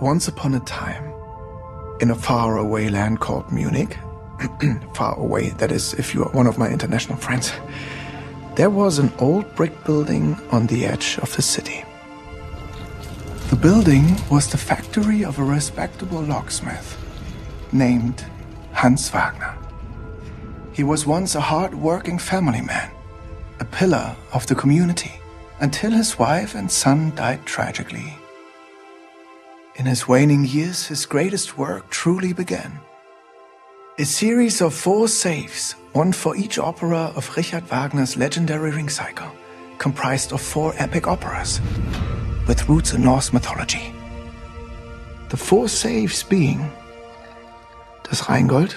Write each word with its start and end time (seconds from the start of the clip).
Once 0.00 0.28
upon 0.28 0.54
a 0.54 0.60
time, 0.60 1.12
in 2.00 2.12
a 2.12 2.14
faraway 2.14 2.88
land 2.88 3.18
called 3.18 3.50
Munich, 3.50 3.98
far 4.94 5.18
away, 5.18 5.50
that 5.50 5.72
is, 5.72 5.92
if 5.94 6.14
you 6.14 6.22
are 6.22 6.30
one 6.30 6.46
of 6.46 6.56
my 6.56 6.68
international 6.68 7.18
friends, 7.18 7.52
there 8.54 8.70
was 8.70 9.00
an 9.00 9.12
old 9.18 9.52
brick 9.56 9.84
building 9.84 10.36
on 10.52 10.68
the 10.68 10.86
edge 10.86 11.18
of 11.18 11.34
the 11.34 11.42
city. 11.42 11.84
The 13.50 13.56
building 13.56 14.14
was 14.30 14.48
the 14.48 14.56
factory 14.56 15.24
of 15.24 15.40
a 15.40 15.44
respectable 15.44 16.22
locksmith 16.22 16.96
named 17.72 18.24
Hans 18.72 19.08
Wagner. 19.08 19.58
He 20.72 20.84
was 20.84 21.06
once 21.06 21.34
a 21.34 21.40
hard-working 21.40 22.20
family 22.20 22.60
man, 22.60 22.92
a 23.58 23.64
pillar 23.64 24.14
of 24.32 24.46
the 24.46 24.54
community, 24.54 25.20
until 25.58 25.90
his 25.90 26.20
wife 26.20 26.54
and 26.54 26.70
son 26.70 27.12
died 27.16 27.44
tragically. 27.46 28.17
In 29.78 29.86
his 29.86 30.08
waning 30.08 30.44
years, 30.44 30.88
his 30.88 31.06
greatest 31.06 31.56
work 31.56 31.88
truly 31.88 32.32
began. 32.32 32.80
A 34.00 34.04
series 34.04 34.60
of 34.60 34.74
four 34.74 35.06
saves, 35.06 35.76
one 35.92 36.12
for 36.12 36.34
each 36.34 36.58
opera 36.58 37.12
of 37.14 37.36
Richard 37.36 37.62
Wagner's 37.70 38.16
legendary 38.16 38.72
Ring 38.72 38.88
Cycle, 38.88 39.30
comprised 39.78 40.32
of 40.32 40.40
four 40.40 40.74
epic 40.78 41.06
operas 41.06 41.60
with 42.48 42.68
roots 42.68 42.92
in 42.92 43.02
Norse 43.02 43.32
mythology. 43.32 43.94
The 45.28 45.36
four 45.36 45.68
saves 45.68 46.24
being 46.24 46.72
das 48.02 48.28
Rheingold, 48.28 48.74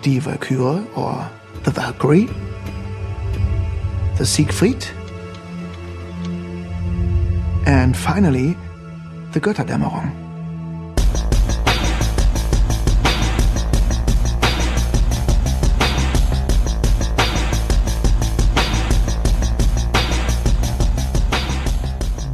die 0.00 0.18
Valkyrie 0.18 0.86
or 0.96 1.30
the 1.64 1.72
Valkyrie, 1.72 2.30
the 4.16 4.24
Siegfried, 4.24 4.86
and 7.66 7.94
finally, 7.94 8.56
the 9.34 9.40
Götterdämmerung. 9.40 10.10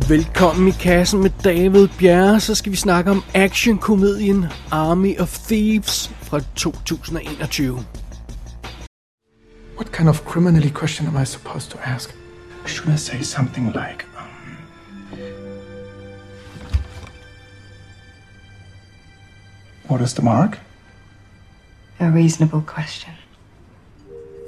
Velkommen 0.08 0.68
i 0.68 0.72
kassen 0.72 1.20
med 1.20 1.30
David 1.44 1.88
Bjerre, 1.98 2.40
så 2.40 2.54
skal 2.54 2.72
vi 2.72 2.76
snakke 2.76 3.10
om 3.10 3.22
actionkomedien 3.34 4.46
Army 4.70 5.18
of 5.18 5.38
Thieves 5.38 6.10
fra 6.22 6.40
2021. 6.54 7.86
What 9.76 9.92
kind 9.92 10.08
of 10.08 10.24
criminally 10.24 10.70
question 10.70 11.08
am 11.08 11.22
I 11.22 11.24
supposed 11.24 11.70
to 11.70 11.78
ask? 11.84 12.14
Should 12.66 12.94
I 12.94 12.98
say 12.98 13.22
something 13.22 13.66
like, 13.66 14.09
What 19.90 20.00
is 20.00 20.14
the 20.14 20.22
mark? 20.22 20.58
A 21.98 22.08
reasonable 22.10 22.62
question. 22.62 23.12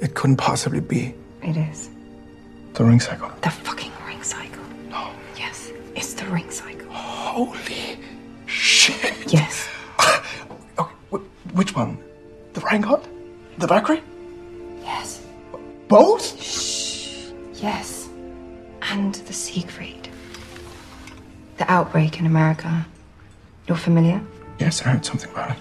It 0.01 0.15
couldn't 0.15 0.37
possibly 0.37 0.79
be 0.79 1.13
It 1.41 1.57
is. 1.57 1.89
the 2.75 2.83
ring 2.85 2.99
cycle. 3.01 3.29
The 3.41 3.49
fucking 3.51 3.91
ring 4.07 4.23
cycle. 4.23 4.63
No. 4.89 5.11
Yes, 5.37 5.69
it's 5.95 6.13
the 6.13 6.25
ring 6.27 6.49
cycle. 6.49 6.89
Holy 6.91 7.99
shit. 8.45 9.31
Yes. 9.31 9.67
Okay, 10.79 10.95
wh- 11.11 11.55
which 11.55 11.75
one? 11.75 11.97
The 12.53 12.61
Rheingold? 12.61 13.05
The 13.59 13.67
Valkyrie? 13.67 14.01
Yes. 14.81 15.21
Both? 15.89 16.41
Shh. 16.41 17.31
Yes. 17.61 18.07
And 18.81 19.13
the 19.27 19.33
Siegfried. 19.33 20.07
The 21.57 21.69
outbreak 21.71 22.19
in 22.19 22.25
America. 22.25 22.85
You're 23.67 23.77
familiar? 23.77 24.21
Yes, 24.59 24.81
I 24.81 24.89
heard 24.89 25.05
something 25.05 25.31
about 25.31 25.51
it. 25.51 25.57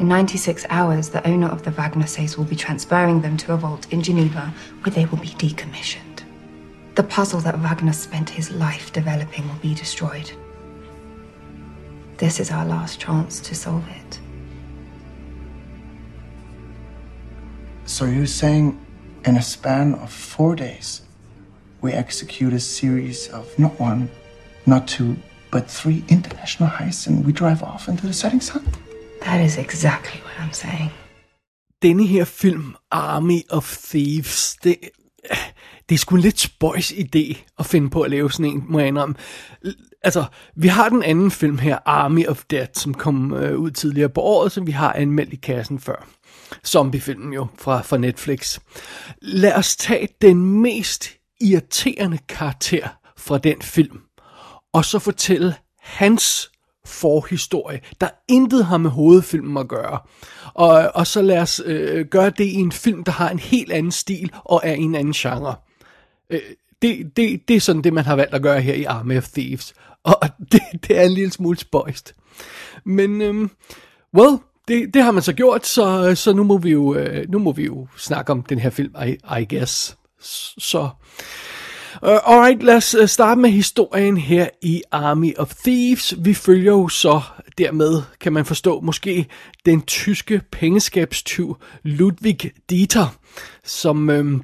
In 0.00 0.08
96 0.08 0.66
hours, 0.68 1.08
the 1.08 1.26
owner 1.26 1.48
of 1.48 1.62
the 1.62 1.70
Wagner 1.70 2.06
safes 2.06 2.36
will 2.36 2.44
be 2.44 2.56
transferring 2.56 3.20
them 3.20 3.36
to 3.38 3.54
a 3.54 3.56
vault 3.56 3.92
in 3.92 4.02
Geneva 4.02 4.52
where 4.82 4.92
they 4.92 5.06
will 5.06 5.18
be 5.18 5.28
decommissioned. 5.28 6.22
The 6.94 7.02
puzzle 7.02 7.40
that 7.40 7.58
Wagner 7.58 7.92
spent 7.92 8.28
his 8.28 8.50
life 8.50 8.92
developing 8.92 9.48
will 9.48 9.60
be 9.60 9.74
destroyed. 9.74 10.30
This 12.18 12.40
is 12.40 12.50
our 12.50 12.66
last 12.66 13.00
chance 13.00 13.40
to 13.40 13.54
solve 13.54 13.86
it. 13.88 14.20
So 17.86 18.04
you're 18.04 18.26
saying 18.26 18.78
in 19.24 19.36
a 19.36 19.42
span 19.42 19.94
of 19.94 20.12
four 20.12 20.54
days, 20.54 21.02
we 21.80 21.92
execute 21.92 22.52
a 22.52 22.60
series 22.60 23.28
of 23.28 23.58
not 23.58 23.78
one, 23.80 24.10
not 24.66 24.86
two, 24.86 25.16
but 25.52 25.64
three 25.66 26.04
international 26.08 26.70
heists 26.78 27.06
and 27.08 27.24
we 27.26 27.32
drive 27.32 27.62
off 27.62 27.88
into 27.88 28.04
the 28.04 28.12
setting 28.12 28.42
sun? 28.42 28.68
That 29.22 29.44
is 29.46 29.58
exactly 29.58 30.20
what 30.20 30.34
I'm 30.38 30.52
saying. 30.52 30.90
Denne 31.82 32.06
her 32.06 32.24
film, 32.24 32.76
Army 32.90 33.42
of 33.50 33.76
Thieves, 33.90 34.56
det, 34.64 34.76
det 35.88 35.94
er 35.94 35.98
sgu 35.98 36.14
en 36.14 36.20
lidt 36.20 36.40
spøjs 36.40 36.92
idé 36.92 37.36
at 37.58 37.66
finde 37.66 37.90
på 37.90 38.02
at 38.02 38.10
lave 38.10 38.32
sådan 38.32 38.46
en, 38.46 38.64
må 38.68 38.78
jeg 38.78 38.88
indrømme. 38.88 39.14
Altså, 40.02 40.24
vi 40.56 40.68
har 40.68 40.88
den 40.88 41.02
anden 41.02 41.30
film 41.30 41.58
her, 41.58 41.78
Army 41.86 42.26
of 42.26 42.44
Dead, 42.50 42.66
som 42.72 42.94
kom 42.94 43.34
øh, 43.34 43.58
ud 43.58 43.70
tidligere 43.70 44.08
på 44.08 44.20
året, 44.20 44.52
som 44.52 44.66
vi 44.66 44.72
har 44.72 44.92
anmeldt 44.92 45.32
i 45.32 45.36
kassen 45.36 45.80
før. 45.80 46.08
Zombiefilmen 46.66 47.32
jo, 47.32 47.46
fra, 47.58 47.82
fra 47.82 47.96
Netflix. 47.96 48.58
Lad 49.22 49.54
os 49.54 49.76
tage 49.76 50.08
den 50.22 50.60
mest 50.60 51.10
irriterende 51.40 52.18
karakter 52.28 52.88
fra 53.16 53.38
den 53.38 53.62
film, 53.62 54.00
og 54.78 54.84
så 54.84 54.98
fortælle 54.98 55.54
hans 55.80 56.50
forhistorie, 56.84 57.80
der 58.00 58.08
intet 58.28 58.64
har 58.64 58.78
med 58.78 58.90
hovedfilmen 58.90 59.56
at 59.56 59.68
gøre. 59.68 59.98
Og, 60.54 60.90
og 60.94 61.06
så 61.06 61.22
lad 61.22 61.38
os 61.38 61.62
øh, 61.64 62.06
gøre 62.06 62.30
det 62.30 62.44
i 62.44 62.54
en 62.54 62.72
film, 62.72 63.04
der 63.04 63.12
har 63.12 63.30
en 63.30 63.38
helt 63.38 63.72
anden 63.72 63.92
stil 63.92 64.32
og 64.44 64.60
er 64.64 64.72
i 64.72 64.80
en 64.80 64.94
anden 64.94 65.12
genre. 65.12 65.54
Øh, 66.30 66.40
det, 66.82 67.16
det, 67.16 67.48
det 67.48 67.56
er 67.56 67.60
sådan 67.60 67.82
det, 67.82 67.92
man 67.92 68.04
har 68.04 68.16
valgt 68.16 68.34
at 68.34 68.42
gøre 68.42 68.60
her 68.60 68.74
i 68.74 68.84
Army 68.84 69.18
of 69.18 69.28
Thieves. 69.28 69.74
Og 70.02 70.16
det, 70.52 70.60
det 70.88 70.98
er 70.98 71.02
en 71.02 71.12
lille 71.12 71.32
smule 71.32 71.58
spøjst. 71.58 72.14
Men, 72.84 73.22
øhm, 73.22 73.50
well, 74.14 74.38
det, 74.68 74.94
det 74.94 75.02
har 75.02 75.10
man 75.10 75.22
så 75.22 75.32
gjort, 75.32 75.66
så, 75.66 76.14
så 76.14 76.32
nu, 76.32 76.44
må 76.44 76.58
vi 76.58 76.70
jo, 76.70 76.94
øh, 76.94 77.30
nu 77.30 77.38
må 77.38 77.52
vi 77.52 77.64
jo 77.64 77.86
snakke 77.96 78.32
om 78.32 78.42
den 78.42 78.58
her 78.58 78.70
film, 78.70 78.94
I, 79.06 79.40
I 79.40 79.56
guess. 79.56 79.96
Så... 80.58 80.88
Uh, 82.02 82.08
alright, 82.08 82.62
lad 82.62 82.76
os 82.76 82.94
uh, 82.94 83.06
starte 83.06 83.40
med 83.40 83.50
historien 83.50 84.16
her 84.16 84.48
i 84.62 84.82
Army 84.90 85.36
of 85.36 85.54
Thieves. 85.54 86.14
Vi 86.18 86.34
følger 86.34 86.72
jo 86.72 86.88
så 86.88 87.20
dermed, 87.58 88.02
kan 88.20 88.32
man 88.32 88.44
forstå, 88.44 88.80
måske 88.80 89.26
den 89.66 89.82
tyske 89.82 90.42
pengeskabstyv 90.52 91.56
Ludwig 91.82 92.52
Dieter, 92.70 93.18
som 93.64 94.10
øhm, 94.10 94.42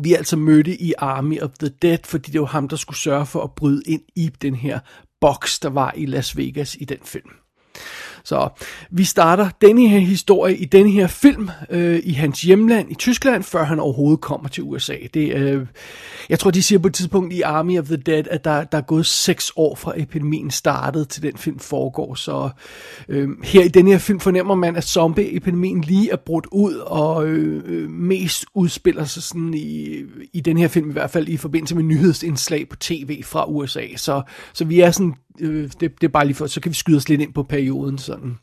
vi 0.00 0.14
altså 0.14 0.36
mødte 0.36 0.82
i 0.82 0.92
Army 0.98 1.40
of 1.40 1.50
the 1.60 1.68
Dead, 1.82 1.98
fordi 2.04 2.30
det 2.30 2.40
var 2.40 2.46
ham, 2.46 2.68
der 2.68 2.76
skulle 2.76 2.98
sørge 2.98 3.26
for 3.26 3.42
at 3.42 3.54
bryde 3.54 3.82
ind 3.86 4.02
i 4.16 4.30
den 4.42 4.54
her 4.54 4.78
boks, 5.20 5.58
der 5.58 5.68
var 5.68 5.92
i 5.96 6.06
Las 6.06 6.36
Vegas 6.36 6.76
i 6.80 6.84
den 6.84 6.98
film. 7.04 7.30
Så 8.28 8.48
vi 8.90 9.04
starter 9.04 9.50
denne 9.60 9.88
her 9.88 9.98
historie 9.98 10.56
i 10.56 10.64
denne 10.64 10.90
her 10.90 11.06
film 11.06 11.50
øh, 11.70 12.00
i 12.04 12.12
hans 12.12 12.42
hjemland 12.42 12.90
i 12.90 12.94
Tyskland, 12.94 13.42
før 13.42 13.64
han 13.64 13.80
overhovedet 13.80 14.20
kommer 14.20 14.48
til 14.48 14.62
USA. 14.62 14.96
Det, 15.14 15.34
øh, 15.34 15.66
jeg 16.28 16.38
tror, 16.38 16.50
de 16.50 16.62
siger 16.62 16.78
på 16.78 16.88
et 16.88 16.94
tidspunkt 16.94 17.32
i 17.32 17.40
Army 17.40 17.78
of 17.78 17.84
the 17.84 17.96
Dead, 17.96 18.24
at 18.30 18.44
der, 18.44 18.64
der 18.64 18.78
er 18.78 18.82
gået 18.82 19.06
seks 19.06 19.52
år 19.56 19.74
fra 19.74 19.92
epidemien 19.96 20.50
startede 20.50 21.04
til 21.04 21.22
den 21.22 21.36
film 21.36 21.58
foregår. 21.58 22.14
Så 22.14 22.48
øh, 23.08 23.28
her 23.44 23.64
i 23.64 23.68
denne 23.68 23.90
her 23.90 23.98
film 23.98 24.20
fornemmer 24.20 24.54
man, 24.54 24.76
at 24.76 24.84
zombie-epidemien 24.84 25.80
lige 25.80 26.10
er 26.12 26.16
brudt 26.16 26.46
ud 26.52 26.74
og 26.74 27.26
øh, 27.26 27.62
øh, 27.66 27.90
mest 27.90 28.44
udspiller 28.54 29.04
sig 29.04 29.22
sådan 29.22 29.54
i, 29.54 30.02
i 30.32 30.40
den 30.40 30.58
her 30.58 30.68
film, 30.68 30.90
i 30.90 30.92
hvert 30.92 31.10
fald 31.10 31.28
i 31.28 31.36
forbindelse 31.36 31.74
med 31.74 31.84
nyhedsindslag 31.84 32.68
på 32.68 32.76
tv 32.76 33.22
fra 33.22 33.44
USA. 33.50 33.86
Så, 33.96 34.22
så 34.52 34.64
vi 34.64 34.80
er 34.80 34.90
sådan 34.90 35.14
øh, 35.40 35.70
det, 35.80 35.80
det 35.80 36.04
er 36.04 36.08
bare 36.08 36.26
lige 36.26 36.34
for, 36.34 36.46
så 36.46 36.60
kan 36.60 36.70
vi 36.70 36.76
skyde 36.76 36.96
os 36.96 37.08
lidt 37.08 37.20
ind 37.20 37.32
på 37.32 37.42
perioden 37.42 37.98
sådan. 37.98 38.38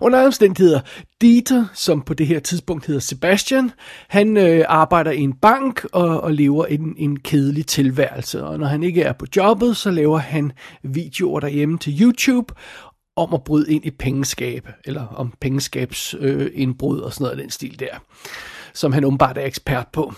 Under 0.00 0.18
andre 0.18 0.26
omstændigheder, 0.26 0.80
Dieter, 1.20 1.66
som 1.74 2.02
på 2.02 2.14
det 2.14 2.26
her 2.26 2.40
tidspunkt 2.40 2.86
hedder 2.86 3.00
Sebastian, 3.00 3.70
han 4.08 4.36
øh, 4.36 4.64
arbejder 4.68 5.10
i 5.10 5.20
en 5.20 5.32
bank 5.32 5.84
og, 5.92 6.20
og 6.20 6.32
lever 6.32 6.66
en, 6.66 6.94
en 6.98 7.18
kedelig 7.18 7.66
tilværelse. 7.66 8.44
Og 8.44 8.58
når 8.58 8.66
han 8.66 8.82
ikke 8.82 9.02
er 9.02 9.12
på 9.12 9.26
jobbet, 9.36 9.76
så 9.76 9.90
laver 9.90 10.18
han 10.18 10.52
videoer 10.82 11.40
derhjemme 11.40 11.78
til 11.78 12.02
YouTube 12.02 12.54
om 13.16 13.34
at 13.34 13.44
bryde 13.44 13.72
ind 13.72 13.84
i 13.84 13.90
pengeskab, 13.90 14.68
eller 14.84 15.06
om 15.06 15.34
pengeskabsindbrud 15.40 16.30
øh, 16.30 16.50
indbrud 16.54 16.98
og 16.98 17.12
sådan 17.12 17.24
noget 17.24 17.36
af 17.36 17.42
den 17.42 17.50
stil 17.50 17.80
der, 17.80 17.98
som 18.74 18.92
han 18.92 19.04
åbenbart 19.04 19.38
er 19.38 19.44
ekspert 19.44 19.86
på. 19.92 20.14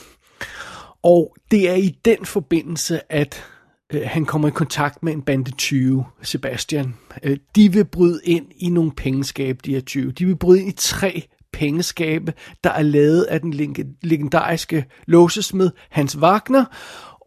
Og 1.02 1.36
det 1.50 1.70
er 1.70 1.74
i 1.74 1.96
den 2.04 2.24
forbindelse, 2.24 3.12
at 3.12 3.44
Øh, 3.92 4.02
han 4.04 4.24
kommer 4.24 4.48
i 4.48 4.50
kontakt 4.50 5.02
med 5.02 5.12
en 5.12 5.22
bande 5.22 5.50
20, 5.50 6.04
Sebastian. 6.22 6.94
Øh, 7.22 7.36
de 7.56 7.72
vil 7.72 7.84
bryde 7.84 8.20
ind 8.24 8.46
i 8.56 8.68
nogle 8.70 8.92
pengeskab, 8.92 9.58
de 9.64 9.74
her 9.74 9.80
20. 9.80 10.12
De 10.12 10.26
vil 10.26 10.36
bryde 10.36 10.60
ind 10.60 10.68
i 10.68 10.76
tre 10.76 11.28
pengeskabe, 11.52 12.32
der 12.64 12.70
er 12.70 12.82
lavet 12.82 13.22
af 13.22 13.40
den 13.40 13.76
legendariske 14.02 14.84
låsesmed 15.06 15.70
Hans 15.90 16.18
Wagner, 16.18 16.64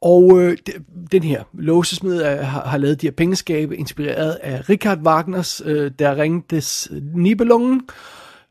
Og 0.02 0.42
øh, 0.42 0.58
den 1.12 1.24
her 1.24 1.44
låsesmed 1.54 2.24
har, 2.24 2.68
har 2.68 2.78
lavet 2.78 3.02
de 3.02 3.08
her 3.08 3.12
pengeskabe, 3.12 3.78
inspireret 3.78 4.32
af 4.32 4.70
Richard 4.70 5.00
Wagners 5.00 5.62
øh, 5.66 5.92
Der 6.00 6.18
Ring 6.18 6.50
des 6.50 6.92
Nibelungen, 7.14 7.82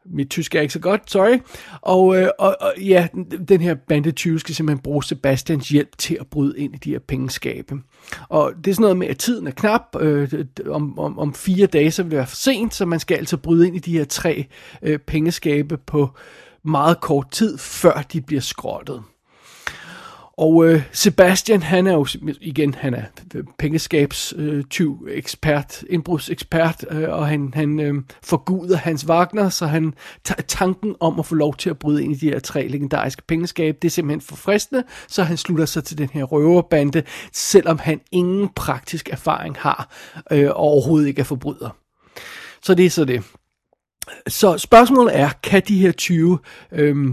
mit 0.07 0.31
tysk 0.31 0.55
er 0.55 0.61
ikke 0.61 0.73
så 0.73 0.81
godt, 0.81 1.11
sorry. 1.11 1.39
Og, 1.81 2.17
øh, 2.17 2.29
og, 2.39 2.57
og 2.61 2.73
ja, 2.81 3.09
den 3.49 3.61
her 3.61 3.75
bandetyve 3.75 4.41
skal 4.41 4.55
simpelthen 4.55 4.83
bruge 4.83 5.05
Sebastians 5.05 5.69
hjælp 5.69 5.99
til 5.99 6.17
at 6.21 6.27
bryde 6.27 6.59
ind 6.59 6.75
i 6.75 6.79
de 6.79 6.91
her 6.91 6.99
pengeskabe. 6.99 7.75
Og 8.29 8.53
det 8.65 8.71
er 8.71 8.75
sådan 8.75 8.83
noget 8.83 8.97
med, 8.97 9.07
at 9.07 9.19
tiden 9.19 9.47
er 9.47 9.51
knap. 9.51 9.97
Øh, 10.01 10.45
om, 10.67 10.99
om, 10.99 11.19
om 11.19 11.35
fire 11.35 11.67
dage, 11.67 11.91
så 11.91 12.03
vil 12.03 12.11
det 12.11 12.17
være 12.17 12.27
for 12.27 12.37
sent, 12.37 12.75
så 12.75 12.87
man 12.87 13.01
skal 13.01 13.17
altså 13.17 13.37
bryde 13.37 13.67
ind 13.67 13.77
i 13.77 13.79
de 13.79 13.99
her 13.99 14.05
tre 14.05 14.47
øh, 14.83 14.99
pengeskabe 14.99 15.77
på 15.77 16.11
meget 16.65 17.01
kort 17.01 17.31
tid, 17.31 17.59
før 17.59 18.05
de 18.13 18.21
bliver 18.21 18.41
skrottet. 18.43 19.03
Og 20.37 20.67
øh, 20.67 20.83
Sebastian, 20.93 21.63
han 21.63 21.87
er 21.87 21.93
jo 21.93 22.07
igen, 22.41 22.75
han 22.75 22.95
er 22.95 23.03
pengeskabstyv 23.59 25.07
øh, 25.09 25.17
ekspert, 25.17 25.85
indbrudsekspert, 25.91 26.85
øh, 26.91 27.09
og 27.11 27.29
han, 27.29 27.53
han 27.55 27.81
øh, 27.81 27.95
forguder 28.23 28.77
Hans 28.77 29.07
Wagner, 29.07 29.49
så 29.49 29.67
han 29.67 29.95
tanken 30.49 30.97
om 31.01 31.19
at 31.19 31.27
få 31.27 31.35
lov 31.35 31.55
til 31.57 31.71
at 31.71 31.79
bryde 31.79 32.05
ind 32.05 32.13
i 32.13 32.19
de 32.19 32.29
her 32.29 32.39
tre 32.39 32.69
legendariske 32.69 33.23
pengeskab, 33.29 33.77
det 33.83 33.89
er 33.89 33.91
simpelthen 33.91 34.21
for 34.21 34.37
fristende, 34.37 34.85
så 35.09 35.23
han 35.23 35.37
slutter 35.37 35.67
sig 35.67 35.85
til 35.85 35.99
den 35.99 36.09
her 36.13 36.25
røverbande, 36.25 37.03
selvom 37.33 37.79
han 37.79 38.01
ingen 38.13 38.49
praktisk 38.57 39.09
erfaring 39.09 39.57
har, 39.59 39.91
øh, 40.31 40.47
og 40.47 40.57
overhovedet 40.57 41.09
ikke 41.09 41.21
er 41.21 41.25
forbryder. 41.25 41.77
Så 42.63 42.75
det 42.75 42.87
er 42.87 42.91
så 42.91 43.05
det. 43.05 43.23
Så 44.29 44.59
spørgsmålet 44.59 45.19
er, 45.19 45.31
kan 45.43 45.63
de 45.69 45.79
her 45.79 45.93
20 45.93 46.39
øh, 46.73 47.07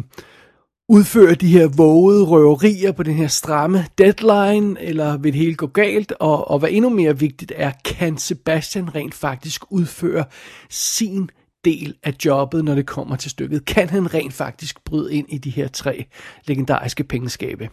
udføre 0.91 1.35
de 1.35 1.47
her 1.47 1.67
vågede 1.67 2.23
røverier 2.23 2.91
på 2.91 3.03
den 3.03 3.13
her 3.13 3.27
stramme 3.27 3.85
deadline, 3.97 4.81
eller 4.81 5.17
vil 5.17 5.33
det 5.33 5.41
hele 5.41 5.55
gå 5.55 5.67
galt? 5.67 6.13
Og, 6.19 6.51
og 6.51 6.59
hvad 6.59 6.69
endnu 6.71 6.89
mere 6.89 7.19
vigtigt 7.19 7.53
er, 7.55 7.71
kan 7.85 8.17
Sebastian 8.17 8.95
rent 8.95 9.13
faktisk 9.13 9.63
udføre 9.69 10.25
sin 10.69 11.29
del 11.65 11.95
af 12.03 12.13
jobbet, 12.25 12.65
når 12.65 12.75
det 12.75 12.85
kommer 12.85 13.15
til 13.15 13.31
stykket? 13.31 13.65
Kan 13.65 13.89
han 13.89 14.13
rent 14.13 14.33
faktisk 14.33 14.83
bryde 14.83 15.13
ind 15.13 15.25
i 15.29 15.38
de 15.38 15.49
her 15.49 15.67
tre 15.67 16.05
legendariske 16.45 17.03
pengeskabe? 17.03 17.69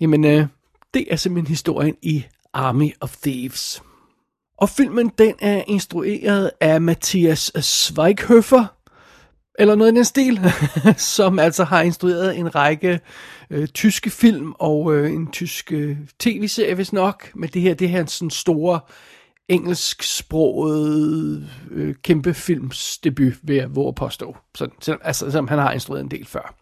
Jamen, 0.00 0.24
øh, 0.24 0.46
det 0.94 1.06
er 1.10 1.16
simpelthen 1.16 1.50
historien 1.50 1.94
i 2.02 2.24
Army 2.52 2.92
of 3.00 3.16
Thieves. 3.22 3.82
Og 4.58 4.68
filmen 4.68 5.10
den 5.18 5.34
er 5.38 5.62
instrueret 5.66 6.50
af 6.60 6.80
Mathias 6.80 7.52
Schweighöfer, 7.56 8.79
eller 9.60 9.74
noget 9.74 9.92
i 9.92 9.94
den 9.94 10.04
stil, 10.04 10.40
som 10.96 11.38
altså 11.38 11.64
har 11.64 11.82
instrueret 11.82 12.38
en 12.38 12.54
række 12.54 13.00
øh, 13.50 13.68
tyske 13.68 14.10
film 14.10 14.52
og 14.58 14.94
øh, 14.94 15.12
en 15.12 15.30
tysk 15.30 15.72
øh, 15.72 15.96
tv-serie, 16.18 16.74
hvis 16.74 16.92
nok. 16.92 17.30
Men 17.34 17.48
det 17.48 17.62
her, 17.62 17.74
det 17.74 17.88
her 17.88 17.96
er 17.96 18.02
en 18.02 18.08
sådan 18.08 18.30
store 18.30 18.80
engelsksproget 19.48 21.48
øh, 21.70 21.94
kæmpe 22.02 22.34
filmsdebut, 22.34 23.32
vil 23.42 23.56
jeg 23.56 23.76
våge 23.76 23.88
at 23.88 23.94
påstå. 23.94 24.36
Så, 24.54 24.96
altså, 25.02 25.30
selvom 25.30 25.48
han 25.48 25.58
har 25.58 25.72
instrueret 25.72 26.02
en 26.02 26.10
del 26.10 26.26
før. 26.26 26.54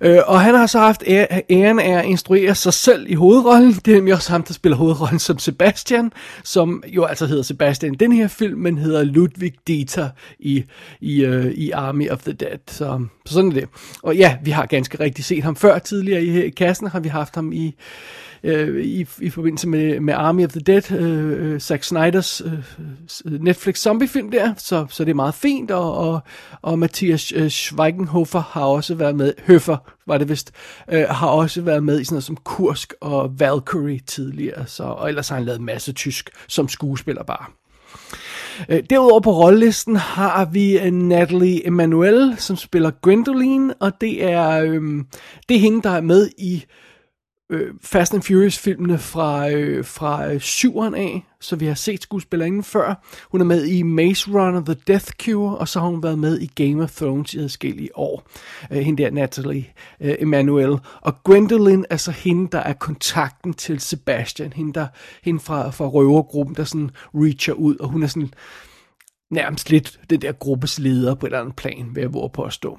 Øh, 0.00 0.18
og 0.26 0.40
han 0.40 0.54
har 0.54 0.66
så 0.66 0.78
haft 0.78 1.02
æren 1.50 1.78
af 1.78 1.98
at 1.98 2.04
instruere 2.04 2.54
sig 2.54 2.74
selv 2.74 3.10
i 3.10 3.14
hovedrollen. 3.14 3.72
Det 3.72 3.88
er 3.88 3.94
nemlig 3.94 4.14
også 4.14 4.32
ham, 4.32 4.42
der 4.42 4.54
spiller 4.54 4.76
hovedrollen 4.76 5.18
som 5.18 5.38
Sebastian, 5.38 6.12
som 6.44 6.82
jo 6.86 7.04
altså 7.04 7.26
hedder 7.26 7.42
Sebastian 7.42 7.94
i 7.94 7.96
den 7.96 8.12
her 8.12 8.28
film, 8.28 8.58
men 8.58 8.78
hedder 8.78 9.04
Ludwig 9.04 9.54
Dieter 9.66 10.08
i, 10.38 10.64
i, 11.00 11.24
øh, 11.24 11.46
i 11.46 11.70
Army 11.70 12.10
of 12.10 12.22
the 12.22 12.32
Dead. 12.32 12.58
Så, 12.66 13.00
så 13.26 13.34
sådan 13.34 13.50
er 13.50 13.54
det. 13.54 13.68
Og 14.02 14.16
ja, 14.16 14.36
vi 14.44 14.50
har 14.50 14.66
ganske 14.66 15.00
rigtig 15.00 15.24
set 15.24 15.44
ham 15.44 15.56
før 15.56 15.78
tidligere 15.78 16.22
i, 16.22 16.44
i 16.44 16.50
kassen, 16.50 16.86
har 16.86 17.00
vi 17.00 17.08
haft 17.08 17.34
ham 17.34 17.52
i 17.52 17.74
øh, 18.44 18.84
i, 18.84 19.06
i 19.20 19.30
forbindelse 19.30 19.68
med, 19.68 20.00
med 20.00 20.14
Army 20.14 20.44
of 20.44 20.50
the 20.50 20.60
Dead, 20.60 20.92
øh, 20.92 21.52
øh 21.52 21.60
Zack 21.60 21.84
Snyders 21.84 22.42
øh, 22.44 22.52
øh, 23.24 23.40
Netflix 23.40 23.78
zombiefilm 23.78 24.30
der, 24.30 24.54
så, 24.56 24.86
så 24.88 25.04
det 25.04 25.10
er 25.10 25.14
meget 25.14 25.34
fint, 25.34 25.70
og, 25.70 25.96
og, 25.96 26.20
og 26.62 26.78
Mathias 26.78 27.32
øh, 27.36 27.48
Schweigenhofer 27.48 28.42
har 28.42 28.64
også 28.64 28.94
været 28.94 29.16
med, 29.16 29.32
Høffer 29.46 29.76
var 30.06 30.18
det 30.18 30.28
vist, 30.28 30.52
øh, 30.92 31.04
har 31.08 31.28
også 31.28 31.62
været 31.62 31.84
med 31.84 32.00
i 32.00 32.04
sådan 32.04 32.14
noget 32.14 32.24
som 32.24 32.36
Kursk 32.36 32.94
og 33.00 33.40
Valkyrie 33.40 34.00
tidligere, 34.06 34.66
så, 34.66 34.82
og 34.82 35.08
ellers 35.08 35.28
har 35.28 35.36
han 35.36 35.44
lavet 35.44 35.60
masse 35.60 35.92
tysk 35.92 36.30
som 36.48 36.68
skuespiller 36.68 37.22
bare. 37.22 37.44
Øh, 38.68 38.82
derudover 38.90 39.20
på 39.20 39.30
rollelisten 39.30 39.96
har 39.96 40.44
vi 40.44 40.90
Natalie 40.90 41.66
Emanuel, 41.66 42.34
som 42.38 42.56
spiller 42.56 42.90
Gwendoline, 43.02 43.74
og 43.74 44.00
det 44.00 44.24
er, 44.24 44.50
øhm, 44.50 45.06
det 45.48 45.56
er 45.56 45.60
hende, 45.60 45.82
der 45.82 45.90
er 45.90 46.00
med 46.00 46.30
i 46.38 46.64
øh, 47.50 47.74
Fast 47.82 48.14
and 48.14 48.22
Furious-filmene 48.22 48.98
fra, 48.98 49.50
øh, 49.50 49.84
fra 49.84 50.32
øh, 50.32 50.40
syveren 50.40 50.94
af, 50.94 51.26
så 51.40 51.56
vi 51.56 51.66
har 51.66 51.74
set 51.74 52.02
skuespillerinden 52.02 52.64
før. 52.64 53.06
Hun 53.30 53.40
er 53.40 53.44
med 53.44 53.64
i 53.64 53.82
Maze 53.82 54.30
Runner, 54.30 54.64
The 54.64 54.76
Death 54.86 55.12
Cure, 55.22 55.58
og 55.58 55.68
så 55.68 55.80
har 55.80 55.86
hun 55.86 56.02
været 56.02 56.18
med 56.18 56.40
i 56.40 56.46
Game 56.46 56.82
of 56.82 56.96
Thrones 56.96 57.34
i 57.34 57.38
adskillige 57.38 57.98
år. 57.98 58.28
Øh, 58.72 58.78
hende 58.78 59.02
der, 59.02 59.10
Natalie 59.10 59.64
øh, 60.00 60.14
Emanuel. 60.18 60.78
Og 61.00 61.22
Gwendolyn 61.24 61.84
er 61.90 61.96
så 61.96 62.10
hende, 62.10 62.48
der 62.52 62.58
er 62.58 62.72
kontakten 62.72 63.54
til 63.54 63.80
Sebastian. 63.80 64.52
Hende, 64.52 64.72
der, 64.72 64.86
hende 65.22 65.40
fra, 65.40 65.70
fra 65.70 65.86
røvergruppen, 65.86 66.56
der 66.56 66.64
sådan 66.64 66.90
reacher 67.14 67.54
ud, 67.54 67.76
og 67.76 67.88
hun 67.88 68.02
er 68.02 68.06
sådan 68.06 68.32
nærmest 69.30 69.70
lidt 69.70 70.00
den 70.10 70.22
der 70.22 70.32
gruppes 70.32 70.78
leder 70.78 71.14
på 71.14 71.26
et 71.26 71.30
eller 71.30 71.40
andet 71.40 71.56
plan, 71.56 71.90
vil 71.94 72.00
jeg 72.00 72.14
våge 72.14 72.30
på 72.30 72.42
at 72.42 72.52
stå. 72.52 72.78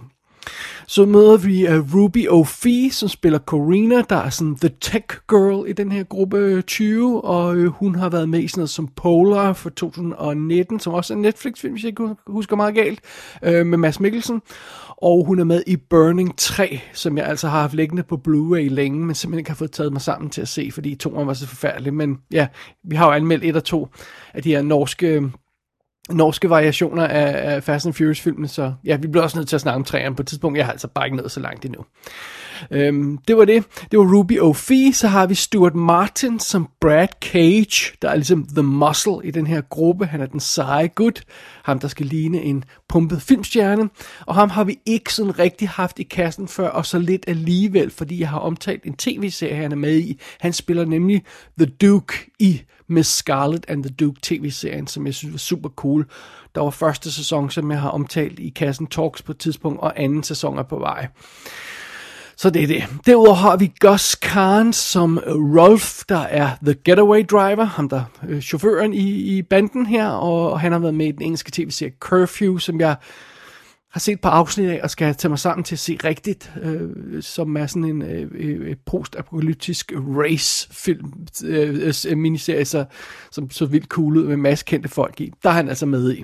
Så 0.87 1.05
møder 1.05 1.37
vi 1.37 1.67
uh, 1.67 1.95
Ruby 1.95 2.27
O'Fee, 2.27 2.91
som 2.91 3.09
spiller 3.09 3.39
Corina, 3.39 4.01
der 4.09 4.15
er 4.15 4.29
sådan 4.29 4.55
the 4.55 4.69
tech 4.81 5.05
girl 5.29 5.69
i 5.69 5.73
den 5.73 5.91
her 5.91 6.03
gruppe 6.03 6.37
øh, 6.37 6.63
20, 6.63 7.23
og 7.23 7.55
øh, 7.55 7.67
hun 7.67 7.95
har 7.95 8.09
været 8.09 8.29
med 8.29 8.39
i 8.39 8.47
sådan 8.47 8.59
noget 8.59 8.69
som 8.69 8.87
Polar 8.87 9.53
for 9.53 9.69
2019, 9.69 10.79
som 10.79 10.93
også 10.93 11.13
er 11.13 11.15
en 11.15 11.21
Netflix-film, 11.21 11.73
hvis 11.73 11.83
jeg 11.83 11.89
ikke 11.89 12.15
husker 12.27 12.55
meget 12.55 12.75
galt, 12.75 12.99
med 13.41 13.77
Mads 13.77 13.99
Mikkelsen. 13.99 14.41
Og 15.01 15.25
hun 15.25 15.39
er 15.39 15.43
med 15.43 15.63
i 15.67 15.77
Burning 15.77 16.37
3, 16.37 16.79
som 16.93 17.17
jeg 17.17 17.25
altså 17.25 17.47
har 17.47 17.61
haft 17.61 17.73
liggende 17.73 18.03
på 18.03 18.21
Blu-ray 18.27 18.69
længe, 18.69 19.05
men 19.05 19.15
simpelthen 19.15 19.39
ikke 19.39 19.49
har 19.49 19.55
fået 19.55 19.71
taget 19.71 19.91
mig 19.91 20.01
sammen 20.01 20.29
til 20.29 20.41
at 20.41 20.47
se, 20.47 20.69
fordi 20.73 20.95
to 20.95 21.09
var 21.09 21.33
så 21.33 21.47
forfærdelige. 21.47 21.93
Men 21.93 22.17
ja, 22.31 22.47
vi 22.83 22.95
har 22.95 23.05
jo 23.05 23.11
anmeldt 23.11 23.43
et 23.43 23.55
og 23.55 23.63
to 23.63 23.87
af 24.33 24.43
de 24.43 24.49
her 24.49 24.61
norske 24.61 25.31
norske 26.09 26.49
variationer 26.49 27.07
af, 27.07 27.53
af 27.55 27.63
Fast 27.63 27.85
and 27.85 27.93
Furious-filmene, 27.93 28.47
så 28.47 28.73
ja, 28.83 28.95
vi 28.95 29.07
bliver 29.07 29.23
også 29.23 29.37
nødt 29.37 29.49
til 29.49 29.55
at 29.55 29.61
snakke 29.61 29.75
om 29.75 29.83
træerne 29.83 30.15
på 30.15 30.21
et 30.21 30.27
tidspunkt. 30.27 30.57
Jeg 30.57 30.65
har 30.65 30.71
altså 30.71 30.87
bare 30.87 31.05
ikke 31.05 31.17
nået 31.17 31.31
så 31.31 31.39
langt 31.39 31.65
endnu. 31.65 31.85
Øhm, 32.71 33.17
det 33.17 33.37
var 33.37 33.45
det. 33.45 33.63
Det 33.91 33.99
var 33.99 34.15
Ruby 34.17 34.39
O'Fee. 34.39 34.93
Så 34.93 35.07
har 35.07 35.25
vi 35.25 35.35
Stuart 35.35 35.75
Martin 35.75 36.39
som 36.39 36.69
Brad 36.81 37.07
Cage, 37.21 37.97
der 38.01 38.09
er 38.09 38.15
ligesom 38.15 38.47
the 38.47 38.63
muscle 38.63 39.19
i 39.23 39.31
den 39.31 39.47
her 39.47 39.61
gruppe. 39.61 40.05
Han 40.05 40.21
er 40.21 40.25
den 40.25 40.39
seje 40.39 40.87
gut. 40.87 41.23
Ham, 41.63 41.79
der 41.79 41.87
skal 41.87 42.05
ligne 42.05 42.41
en 42.41 42.63
pumpet 42.89 43.21
filmstjerne. 43.21 43.89
Og 44.25 44.35
ham 44.35 44.49
har 44.49 44.63
vi 44.63 44.79
ikke 44.85 45.13
sådan 45.13 45.39
rigtig 45.39 45.69
haft 45.69 45.99
i 45.99 46.03
kassen 46.03 46.47
før, 46.47 46.69
og 46.69 46.85
så 46.85 46.99
lidt 46.99 47.23
alligevel, 47.27 47.91
fordi 47.91 48.19
jeg 48.19 48.29
har 48.29 48.39
omtalt 48.39 48.83
en 48.83 48.93
tv-serie, 48.93 49.55
han 49.55 49.71
er 49.71 49.75
med 49.75 49.97
i. 49.97 50.19
Han 50.39 50.53
spiller 50.53 50.85
nemlig 50.85 51.23
The 51.59 51.71
Duke 51.81 52.31
i 52.39 52.61
Miss 52.87 53.09
Scarlet 53.09 53.65
and 53.67 53.83
the 53.83 53.93
Duke 53.93 54.19
tv-serien, 54.21 54.87
som 54.87 55.05
jeg 55.05 55.13
synes 55.13 55.33
var 55.33 55.37
super 55.37 55.69
cool. 55.69 56.05
Der 56.55 56.61
var 56.61 56.69
første 56.69 57.11
sæson, 57.11 57.49
som 57.49 57.71
jeg 57.71 57.81
har 57.81 57.89
omtalt 57.89 58.39
i 58.39 58.49
kassen 58.49 58.87
Talks 58.87 59.21
på 59.21 59.31
et 59.31 59.37
tidspunkt, 59.37 59.79
og 59.79 59.93
anden 59.95 60.23
sæson 60.23 60.57
er 60.57 60.63
på 60.63 60.79
vej. 60.79 61.07
Så 62.41 62.49
det 62.49 62.63
er 62.63 62.67
det. 62.67 62.83
Derudover 63.05 63.35
har 63.35 63.57
vi 63.57 63.71
Gus 63.79 64.15
Kahn 64.15 64.73
som 64.73 65.19
Rolf, 65.27 66.03
der 66.09 66.19
er 66.19 66.49
The 66.65 66.73
Getaway 66.73 67.25
Driver, 67.31 67.63
ham 67.63 67.89
der 67.89 68.03
øh, 68.27 68.41
chaufføren 68.41 68.93
i, 68.93 69.09
i 69.37 69.41
banden 69.41 69.85
her, 69.85 70.07
og 70.07 70.59
han 70.59 70.71
har 70.71 70.79
været 70.79 70.93
med 70.93 71.07
i 71.07 71.11
den 71.11 71.21
engelske 71.21 71.51
tv-serie 71.51 71.93
Curfew, 71.99 72.57
som 72.57 72.79
jeg 72.79 72.95
har 73.91 73.99
set 73.99 74.21
på 74.21 74.27
afsnit 74.27 74.69
af, 74.69 74.79
og 74.83 74.89
skal 74.89 75.15
tage 75.15 75.29
mig 75.29 75.39
sammen 75.39 75.63
til 75.63 75.75
at 75.75 75.79
se 75.79 75.97
rigtigt, 76.03 76.51
øh, 76.61 77.23
som 77.23 77.57
er 77.57 77.65
sådan 77.65 77.85
en 77.85 78.01
øh, 78.01 78.27
øh 78.33 78.75
post-apokalyptisk 78.85 79.91
race-film, 79.95 81.13
øh, 81.45 81.93
øh, 82.09 82.17
miniserie, 82.17 82.65
så, 82.65 82.85
som 83.31 83.49
så 83.49 83.65
vildt 83.65 83.87
cool 83.87 84.17
ud 84.17 84.23
med 84.23 84.37
masser 84.37 84.65
kendte 84.65 84.89
folk 84.89 85.21
i. 85.21 85.31
Der 85.43 85.49
er 85.49 85.53
han 85.53 85.69
altså 85.69 85.85
med 85.85 86.13
i. 86.13 86.23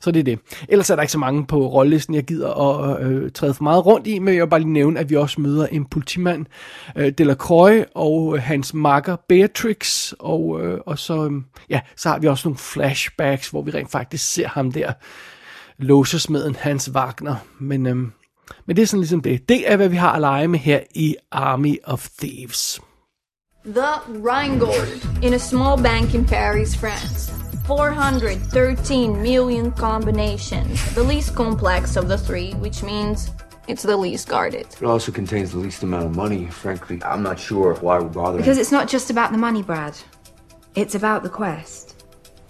Så 0.00 0.10
det 0.10 0.20
er 0.20 0.24
det. 0.24 0.38
Ellers 0.68 0.90
er 0.90 0.94
der 0.94 1.02
ikke 1.02 1.12
så 1.12 1.18
mange 1.18 1.46
på 1.46 1.66
rollelisten, 1.66 2.14
jeg 2.14 2.24
gider 2.24 2.54
at 2.54 3.02
øh, 3.02 3.24
øh, 3.24 3.30
træde 3.30 3.54
for 3.54 3.62
meget 3.62 3.86
rundt 3.86 4.06
i, 4.06 4.18
men 4.18 4.34
jeg 4.34 4.42
vil 4.42 4.50
bare 4.50 4.60
lige 4.60 4.72
nævne, 4.72 5.00
at 5.00 5.10
vi 5.10 5.16
også 5.16 5.40
møder 5.40 5.66
en 5.66 5.84
politimand, 5.84 6.46
øh, 6.96 7.12
Delacroix, 7.18 7.84
og 7.94 8.36
øh, 8.36 8.42
hans 8.42 8.74
makker 8.74 9.16
Beatrix, 9.28 10.12
og, 10.18 10.60
øh, 10.62 10.80
og 10.86 10.98
så, 10.98 11.24
øh, 11.24 11.32
ja, 11.70 11.80
så 11.96 12.08
har 12.08 12.18
vi 12.18 12.26
også 12.26 12.48
nogle 12.48 12.58
flashbacks, 12.58 13.48
hvor 13.48 13.62
vi 13.62 13.70
rent 13.70 13.90
faktisk 13.90 14.32
ser 14.32 14.48
ham 14.48 14.72
der, 14.72 14.92
låsesmeden 15.78 16.56
Hans 16.56 16.90
Wagner. 16.94 17.36
Men, 17.58 17.86
Øh, 17.86 17.96
men 18.66 18.76
det 18.76 18.82
er 18.82 18.86
sådan 18.86 19.00
ligesom 19.00 19.20
det. 19.20 19.48
Det 19.48 19.72
er, 19.72 19.76
hvad 19.76 19.88
vi 19.88 19.96
har 19.96 20.12
at 20.12 20.20
lege 20.20 20.48
med 20.48 20.58
her 20.58 20.80
i 20.94 21.16
Army 21.32 21.76
of 21.84 22.08
Thieves. 22.18 22.80
The 23.64 23.94
Rheingold 24.08 25.22
in 25.22 25.34
a 25.34 25.38
small 25.38 25.82
bank 25.82 26.14
in 26.14 26.24
Paris, 26.24 26.76
France. 26.76 27.45
413 27.66 29.22
million 29.22 29.72
combinations, 29.72 30.94
the 30.94 31.02
least 31.02 31.34
complex 31.34 31.96
of 31.96 32.06
the 32.06 32.16
three, 32.16 32.52
which 32.54 32.82
means 32.84 33.30
it's 33.66 33.82
the 33.82 33.96
least 33.96 34.28
guarded. 34.28 34.66
It 34.80 34.84
also 34.84 35.10
contains 35.10 35.50
the 35.50 35.58
least 35.58 35.82
amount 35.82 36.06
of 36.06 36.14
money. 36.14 36.46
Frankly, 36.46 37.02
I'm 37.04 37.24
not 37.24 37.40
sure 37.40 37.74
why 37.74 37.98
we're 37.98 38.08
bothering. 38.08 38.38
Because 38.38 38.58
it's 38.58 38.70
not 38.70 38.86
just 38.88 39.10
about 39.10 39.32
the 39.32 39.38
money, 39.38 39.62
Brad. 39.62 39.96
It's 40.76 40.94
about 40.94 41.24
the 41.24 41.28
quest. 41.28 42.04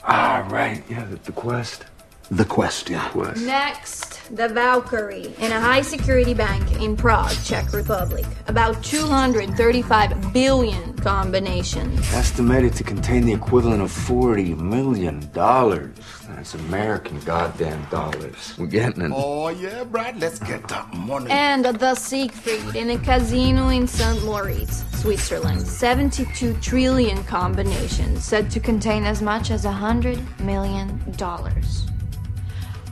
ah, 0.05 0.47
right, 0.51 0.83
yeah, 0.91 1.05
the, 1.07 1.17
the 1.17 1.33
quest. 1.33 1.87
The 2.31 2.45
quest, 2.45 2.91
yeah. 2.91 3.09
Quest. 3.11 3.41
Next, 3.43 4.16
the 4.31 4.49
Valkyrie 4.49 5.33
in 5.39 5.53
a 5.53 5.61
high 5.61 5.83
security 5.83 6.35
bank 6.35 6.81
in 6.81 6.97
Prague, 6.97 7.37
Czech 7.45 7.73
Republic. 7.73 8.25
About 8.49 8.83
235 8.83 10.33
billion 10.33 10.95
combinations. 10.95 12.01
Estimated 12.13 12.75
to 12.75 12.85
contain 12.85 13.25
the 13.25 13.33
equivalent 13.33 13.83
of 13.83 13.91
forty 13.91 14.55
million 14.55 15.31
dollars. 15.33 15.95
That's 16.29 16.55
American 16.55 17.21
goddamn 17.21 17.85
dollars. 17.91 18.55
We're 18.59 18.67
getting 18.67 19.03
it. 19.03 19.13
Oh, 19.15 19.49
yeah, 19.49 19.85
Brad, 19.85 20.19
let's 20.21 20.41
get 20.41 20.67
that 20.69 20.93
money. 20.93 21.31
And 21.31 21.65
the 21.65 21.95
Siegfried 21.95 22.75
in 22.75 22.91
a 22.91 22.99
casino 22.99 23.69
in 23.69 23.87
St. 23.87 24.25
Moritz, 24.25 24.85
Switzerland. 25.01 25.67
72 25.67 26.55
trillion 26.55 27.23
combinations, 27.25 28.25
said 28.25 28.51
to 28.51 28.61
contain 28.61 29.05
as 29.05 29.23
much 29.23 29.51
as 29.51 29.65
hundred 29.65 30.19
million 30.41 31.01
dollars. 31.17 31.87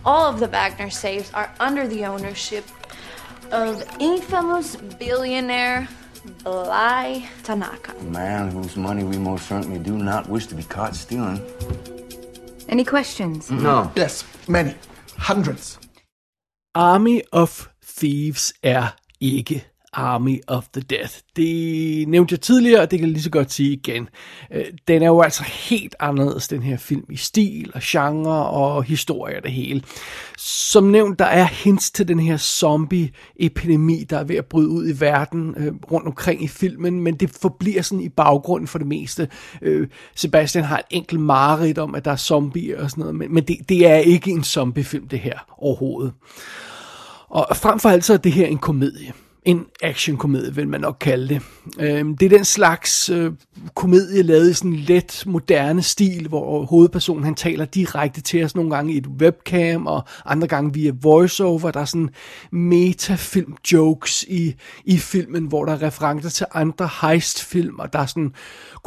All 0.05 0.27
of 0.29 0.39
the 0.39 0.47
Wagner 0.47 0.91
safes 0.91 1.33
are 1.33 1.51
under 1.59 1.89
the 1.89 2.05
ownership 2.05 2.65
of 3.51 3.83
infamous 3.99 4.77
billionaire 4.99 5.89
Bly 6.43 7.29
Tanaka. 7.43 7.95
A 7.99 8.05
man 8.05 8.51
whose 8.51 8.77
money 8.77 9.05
we 9.05 9.17
most 9.17 9.47
certainly 9.47 9.79
do 9.79 9.97
not 9.97 10.29
wish 10.29 10.47
to 10.49 10.55
be 10.55 10.63
caught 10.63 10.95
stealing. 10.95 11.41
Any 12.69 12.85
questions? 12.85 13.51
No. 13.51 13.91
Yes, 13.97 14.25
many. 14.49 14.75
Hundreds. 15.19 15.79
Army 16.75 17.23
of 17.33 17.69
Thieves 17.83 18.53
er 18.65 18.97
ikke 19.21 19.65
Army 19.95 20.41
of 20.47 20.65
the 20.73 20.83
Dead. 20.83 21.09
Det 21.37 22.09
nævnte 22.09 22.33
jeg 22.33 22.41
tidligere, 22.41 22.81
og 22.81 22.91
det 22.91 22.99
kan 22.99 23.09
jeg 23.09 23.13
lige 23.13 23.23
så 23.23 23.31
godt 23.31 23.53
sige 23.53 23.73
igen. 23.73 24.09
Øh, 24.53 24.65
den 24.89 25.03
er 25.03 25.07
jo 25.07 25.21
altså 25.21 25.45
helt 25.45 25.95
anderledes, 26.01 26.49
den 26.49 26.63
her 26.63 26.77
film, 26.77 27.05
i 27.11 27.17
stil 27.17 27.71
og 27.75 27.81
genre 27.85 28.47
og 28.47 28.85
historie 28.85 29.37
og 29.37 29.43
det 29.43 29.53
hele. 29.53 29.83
Som 30.39 30.85
nævnt, 30.85 31.19
der 31.19 31.25
er 31.25 31.45
hints 31.45 31.91
til 31.91 32.09
den 32.09 32.21
her 32.21 32.37
zombie-epidemi, 32.37 34.05
der 34.11 34.19
er 34.19 34.25
ved 34.25 34.37
at 34.37 34.47
bryde 34.47 34.69
ud 34.69 34.89
i 34.89 35.01
verden 35.01 35.55
øh, 35.57 35.73
rundt 35.93 36.07
omkring 36.07 36.45
i 36.45 36.49
filmen, 36.49 37.01
men 37.01 37.15
det 37.15 37.31
forbliver 37.31 37.83
sådan 37.83 38.05
i 38.05 38.09
baggrunden 38.09 38.69
for 38.69 38.79
det 38.79 38.87
meste. 38.87 39.29
Øh, 39.63 39.89
Sebastian 40.15 40.65
har 40.65 40.79
et 40.79 40.85
enkelt 40.91 41.21
mareridt 41.21 41.79
om, 41.79 41.95
at 41.95 42.05
der 42.05 42.11
er 42.11 42.17
zombier 42.17 42.83
og 42.83 42.91
sådan 42.91 43.01
noget, 43.01 43.15
men, 43.15 43.35
men 43.35 43.45
det, 43.45 43.57
det 43.69 43.87
er 43.87 43.97
ikke 43.97 44.31
en 44.31 44.45
zombiefilm, 44.45 45.09
det 45.09 45.19
her 45.19 45.39
overhovedet. 45.59 46.13
Og 47.29 47.57
frem 47.57 47.81
for 47.81 47.89
alt 47.89 48.05
så 48.05 48.13
er 48.13 48.17
det 48.17 48.33
her 48.33 48.47
en 48.47 48.59
komedie. 48.59 49.13
En 49.45 49.67
actionkomedie, 49.83 50.55
vil 50.55 50.69
man 50.69 50.81
nok 50.81 50.97
kalde 51.01 51.29
det. 51.29 51.43
Øhm, 51.81 52.17
det 52.17 52.27
er 52.27 52.37
den 52.37 52.45
slags 52.45 53.11
øh, 53.11 53.33
komedie, 53.75 54.23
lavet 54.23 54.51
i 54.51 54.55
sådan 54.55 54.73
en 54.73 54.77
let, 54.77 55.23
moderne 55.27 55.83
stil, 55.83 56.29
hvor 56.29 56.65
hovedpersonen 56.65 57.25
han 57.25 57.35
taler 57.35 57.65
direkte 57.65 58.21
til 58.21 58.45
os 58.45 58.55
nogle 58.55 58.71
gange 58.71 58.95
i 58.95 58.97
et 58.97 59.07
webcam, 59.07 59.87
og 59.87 60.05
andre 60.25 60.49
gange 60.49 60.75
via 60.75 60.93
voiceover. 61.03 61.71
Der 61.71 61.81
er 61.81 61.85
sådan 61.85 62.09
metafilm 62.53 63.57
jokes 63.73 64.25
i, 64.29 64.55
i 64.85 64.99
filmen, 64.99 65.45
hvor 65.45 65.65
der 65.65 65.73
er 65.73 65.83
referencer 65.83 66.31
til 66.31 66.47
andre 66.55 66.89
heist-film, 67.03 67.79
og 67.79 67.93
der 67.93 67.99
er 67.99 68.07
sådan 68.07 68.33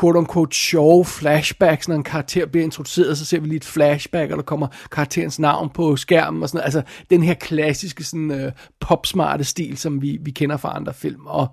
quote-unquote 0.01 0.55
sjove 0.55 1.05
flashbacks, 1.05 1.87
når 1.87 1.95
en 1.95 2.03
karakter 2.03 2.45
bliver 2.45 2.63
introduceret, 2.63 3.17
så 3.17 3.25
ser 3.25 3.39
vi 3.39 3.47
lige 3.47 3.57
et 3.57 3.65
flashback, 3.65 4.31
og 4.31 4.37
der 4.37 4.43
kommer 4.43 4.67
karakterens 4.91 5.39
navn 5.39 5.69
på 5.73 5.95
skærmen, 5.95 6.43
og 6.43 6.49
sådan 6.49 6.57
noget. 6.57 6.65
Altså, 6.65 6.81
den 7.09 7.23
her 7.23 7.33
klassiske 7.33 8.03
sådan, 8.03 8.31
øh, 8.31 8.51
popsmarte 8.79 9.43
stil, 9.43 9.77
som 9.77 10.01
vi, 10.01 10.17
vi 10.21 10.31
kender 10.31 10.46
fra 10.55 10.75
andre 10.75 10.93
film. 10.93 11.25
Og, 11.25 11.47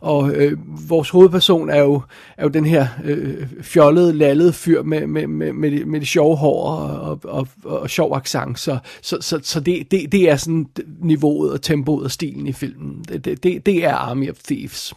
og 0.00 0.30
øh, 0.30 0.58
vores 0.88 1.10
hovedperson 1.10 1.70
er 1.70 1.80
jo, 1.80 2.02
er 2.36 2.42
jo 2.42 2.48
den 2.48 2.66
her 2.66 2.86
øh, 3.04 3.46
fjollede, 3.60 4.12
lallede 4.12 4.52
fyr 4.52 4.82
med, 4.82 5.06
med, 5.06 5.26
med, 5.26 5.52
med, 5.52 5.70
det, 5.70 5.86
med 5.86 6.00
det 6.00 6.08
sjove 6.08 6.36
hår 6.36 6.64
og, 6.64 7.20
og, 7.24 7.48
og, 7.64 7.80
og 7.80 7.90
sjov 7.90 8.16
accent. 8.16 8.58
Så, 8.58 8.78
så, 9.02 9.18
så, 9.20 9.40
så 9.42 9.60
det, 9.60 9.90
det, 9.90 10.12
det 10.12 10.30
er 10.30 10.36
sådan 10.36 10.66
niveauet 11.00 11.52
og 11.52 11.62
tempoet 11.62 12.04
og 12.04 12.10
stilen 12.10 12.46
i 12.46 12.52
filmen. 12.52 13.04
Det, 13.08 13.24
det, 13.24 13.42
det, 13.42 13.66
det 13.66 13.84
er 13.84 13.94
Army 13.94 14.30
of 14.30 14.36
Thieves. 14.46 14.94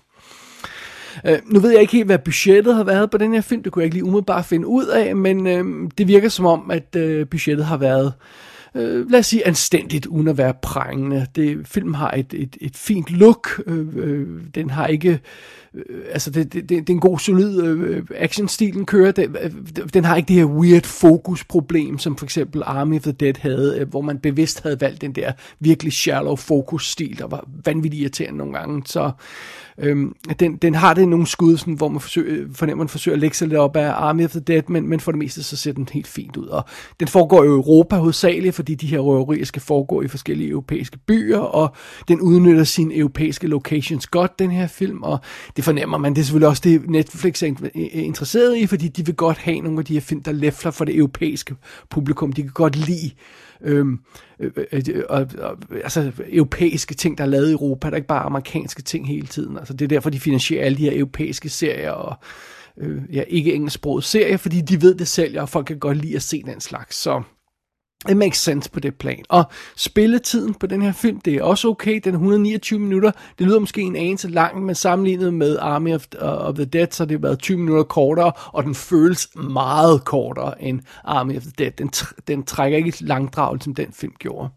Øh, 1.25 1.37
nu 1.45 1.59
ved 1.59 1.71
jeg 1.71 1.81
ikke 1.81 1.93
helt, 1.93 2.05
hvad 2.05 2.19
budgettet 2.19 2.75
har 2.75 2.83
været 2.83 3.11
på 3.11 3.17
den 3.17 3.33
her 3.33 3.41
film. 3.41 3.63
Det 3.63 3.71
kunne 3.71 3.81
jeg 3.81 3.85
ikke 3.85 3.95
lige 3.95 4.05
umiddelbart 4.05 4.45
finde 4.45 4.67
ud 4.67 4.85
af, 4.85 5.15
men 5.15 5.47
øh, 5.47 5.91
det 5.97 6.07
virker 6.07 6.29
som 6.29 6.45
om, 6.45 6.71
at 6.71 6.95
øh, 6.95 7.27
budgettet 7.27 7.65
har 7.65 7.77
været, 7.77 8.05
øh, 8.05 8.45
øh, 8.75 9.12
lad 9.12 9.20
os 9.20 9.25
sige, 9.25 9.48
anstændigt, 9.48 10.05
uden 10.05 10.27
at 10.27 10.38
være 10.38 10.53
prængende. 10.62 11.27
Det, 11.36 11.67
filmen 11.67 11.96
har 11.96 12.12
et, 12.12 12.34
et, 12.34 12.58
et 12.62 12.75
fint 12.75 13.10
look. 13.12 13.62
Øh, 13.67 13.88
øh, 13.96 14.27
den 14.55 14.70
har 14.70 14.88
ikke... 14.88 15.20
Øh, 15.75 16.01
altså, 16.12 16.29
det, 16.29 16.53
det, 16.53 16.70
det, 16.70 16.70
det 16.70 16.89
er 16.89 16.94
en 16.94 17.00
god, 17.00 17.20
solid 17.20 17.63
øh, 17.63 18.03
actionstil, 18.15 18.74
den 18.74 18.86
kører. 18.86 19.12
Den, 19.12 19.36
øh, 19.41 19.51
den 19.94 20.05
har 20.05 20.15
ikke 20.15 20.27
det 20.27 20.36
her 20.36 20.46
weird 20.46 20.84
fokusproblem, 20.84 21.98
som 21.98 22.17
for 22.17 22.25
eksempel 22.25 22.63
Army 22.65 22.96
of 22.96 23.01
the 23.01 23.12
Dead 23.12 23.34
havde, 23.39 23.77
øh, 23.79 23.89
hvor 23.89 24.01
man 24.01 24.17
bevidst 24.17 24.63
havde 24.63 24.82
valgt 24.82 25.01
den 25.01 25.12
der 25.12 25.32
virkelig 25.60 25.94
shallow 25.94 26.36
fokusstil, 26.36 27.20
der 27.20 27.27
var 27.27 27.48
vanvittigt 27.65 28.01
irriterende 28.01 28.38
nogle 28.38 28.53
gange. 28.53 28.82
Så 28.86 29.12
øh, 29.77 29.98
den, 30.39 30.55
den 30.55 30.75
har 30.75 30.94
det 30.94 31.08
nogle 31.08 31.27
skud, 31.27 31.58
sådan, 31.58 31.74
hvor 31.74 31.88
man 31.88 32.00
forsøger, 32.00 32.44
øh, 32.44 32.53
fornemmer, 32.53 32.84
man 32.84 32.89
forsøger 32.89 33.15
at 33.15 33.20
lægge 33.20 33.36
sig 33.36 33.48
lidt 33.48 33.60
op 33.60 33.75
af 33.75 33.91
Army 33.91 34.25
of 34.25 34.32
the 34.32 34.39
Dead, 34.39 34.62
men, 34.67 34.89
men 34.89 35.00
for 35.00 35.12
det 35.12 35.20
meste 35.20 35.44
så 35.44 35.58
ser 35.58 35.74
den 35.74 35.88
helt 35.91 36.08
fint 36.08 36.38
ud. 36.38 36.48
Og 36.48 36.65
den 37.00 37.08
foregår 37.08 37.44
i 37.44 37.48
Europa 37.48 37.96
hovedsageligt, 37.96 38.55
fordi 38.55 38.75
de 38.75 38.88
her 38.88 39.00
røverier 39.00 39.46
skal 39.46 39.62
foregå 39.62 40.01
i 40.01 40.08
forskellige 40.08 40.50
europæiske 40.50 40.98
byer, 41.08 41.39
og 41.39 41.75
den 42.08 42.22
udnytter 42.22 42.63
sine 42.63 42.96
europæiske 42.96 43.48
locations 43.48 44.08
godt, 44.08 44.39
den 44.39 44.51
her 44.51 44.67
film, 44.67 45.03
og 45.03 45.20
det 45.55 45.63
fornemmer 45.65 45.98
man. 45.98 46.13
Det 46.13 46.22
er 46.22 46.25
selvfølgelig 46.25 46.48
også 46.48 46.62
det, 46.65 46.89
Netflix 46.89 47.43
er 47.43 47.69
interesseret 47.93 48.57
i, 48.57 48.67
fordi 48.67 48.88
de 48.88 49.05
vil 49.05 49.15
godt 49.15 49.38
have 49.38 49.60
nogle 49.60 49.79
af 49.79 49.86
de 49.86 49.93
her 49.93 50.01
film, 50.01 50.24
der 50.24 50.31
læfler 50.31 50.72
for 50.72 50.86
det 50.86 50.95
europæiske 50.95 51.55
publikum. 51.89 52.34
De 52.34 52.41
kan 52.41 52.51
godt 52.51 52.75
lide 52.75 53.12
øhm, 53.62 54.00
øh, 54.39 54.51
øh, 54.57 54.65
øh, 54.72 54.84
øh 54.89 55.03
og, 55.10 55.27
altså 55.84 56.12
europæiske 56.29 56.93
ting, 56.93 57.17
der 57.17 57.24
er 57.24 57.27
lavet 57.27 57.50
i 57.50 57.51
Europa, 57.51 57.88
der 57.88 57.91
er 57.91 57.95
ikke 57.95 58.07
bare 58.07 58.24
amerikanske 58.24 58.81
ting 58.81 59.07
hele 59.07 59.27
tiden. 59.27 59.57
Altså, 59.57 59.74
det 59.74 59.86
er 59.86 59.88
derfor, 59.88 60.10
de 60.10 60.19
finansierer 60.19 60.65
alle 60.65 60.77
de 60.77 60.84
her 60.84 60.98
europæiske 60.98 61.50
serier 61.50 61.91
og 61.91 62.15
øh, 62.77 63.01
ja, 63.13 63.24
ikke 63.27 63.53
engelsksproget 63.53 64.03
serier, 64.03 64.38
fordi 64.38 64.62
de 64.62 64.81
ved, 64.81 64.95
det 64.95 65.07
sælger, 65.07 65.41
og 65.41 65.50
folk 65.50 65.65
kan 65.65 65.79
godt 65.79 65.98
lide 65.98 66.15
at 66.15 66.22
se 66.22 66.43
den 66.45 66.62
slags. 66.62 66.95
Så 66.95 67.22
det 68.07 68.17
makes 68.17 68.38
sense 68.38 68.71
på 68.71 68.79
det 68.79 68.95
plan. 68.95 69.24
Og 69.29 69.43
spilletiden 69.75 70.53
på 70.53 70.67
den 70.67 70.81
her 70.81 70.91
film, 70.93 71.19
det 71.19 71.35
er 71.35 71.43
også 71.43 71.67
okay. 71.67 72.01
Den 72.03 72.13
er 72.13 72.17
129 72.17 72.79
minutter. 72.79 73.12
Det 73.39 73.47
lyder 73.47 73.59
måske 73.59 73.81
en 73.81 73.95
anelse 73.95 74.27
lang, 74.27 74.65
men 74.65 74.75
sammenlignet 74.75 75.33
med 75.33 75.57
Army 75.59 75.93
of, 75.93 76.05
uh, 76.21 76.27
of 76.27 76.55
the 76.55 76.65
Dead, 76.65 76.88
så 76.91 77.03
har 77.03 77.07
det 77.07 77.24
været 77.24 77.39
20 77.39 77.57
minutter 77.57 77.83
kortere, 77.83 78.31
og 78.53 78.63
den 78.63 78.75
føles 78.75 79.27
meget 79.35 80.05
kortere 80.05 80.63
end 80.63 80.81
Army 81.03 81.38
of 81.38 81.41
the 81.41 81.51
Dead. 81.57 81.71
Den, 81.71 81.89
tr- 81.95 82.17
den 82.27 82.43
trækker 82.43 82.77
ikke 82.77 83.03
langdraget, 83.03 83.63
som 83.63 83.75
den 83.75 83.93
film 83.93 84.13
gjorde. 84.19 84.50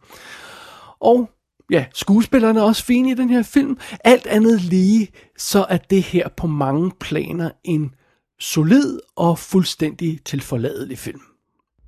Og 1.00 1.30
ja, 1.70 1.84
skuespillerne 1.94 2.60
er 2.60 2.64
også 2.64 2.84
fine 2.84 3.10
i 3.10 3.14
den 3.14 3.30
her 3.30 3.42
film. 3.42 3.78
Alt 4.04 4.26
andet 4.26 4.60
lige, 4.60 5.08
så 5.38 5.66
er 5.68 5.76
det 5.76 6.02
her 6.02 6.28
på 6.36 6.46
mange 6.46 6.92
planer 7.00 7.50
en 7.64 7.94
solid 8.40 8.98
og 9.16 9.38
fuldstændig 9.38 10.20
tilforladelig 10.24 10.98
film. 10.98 11.20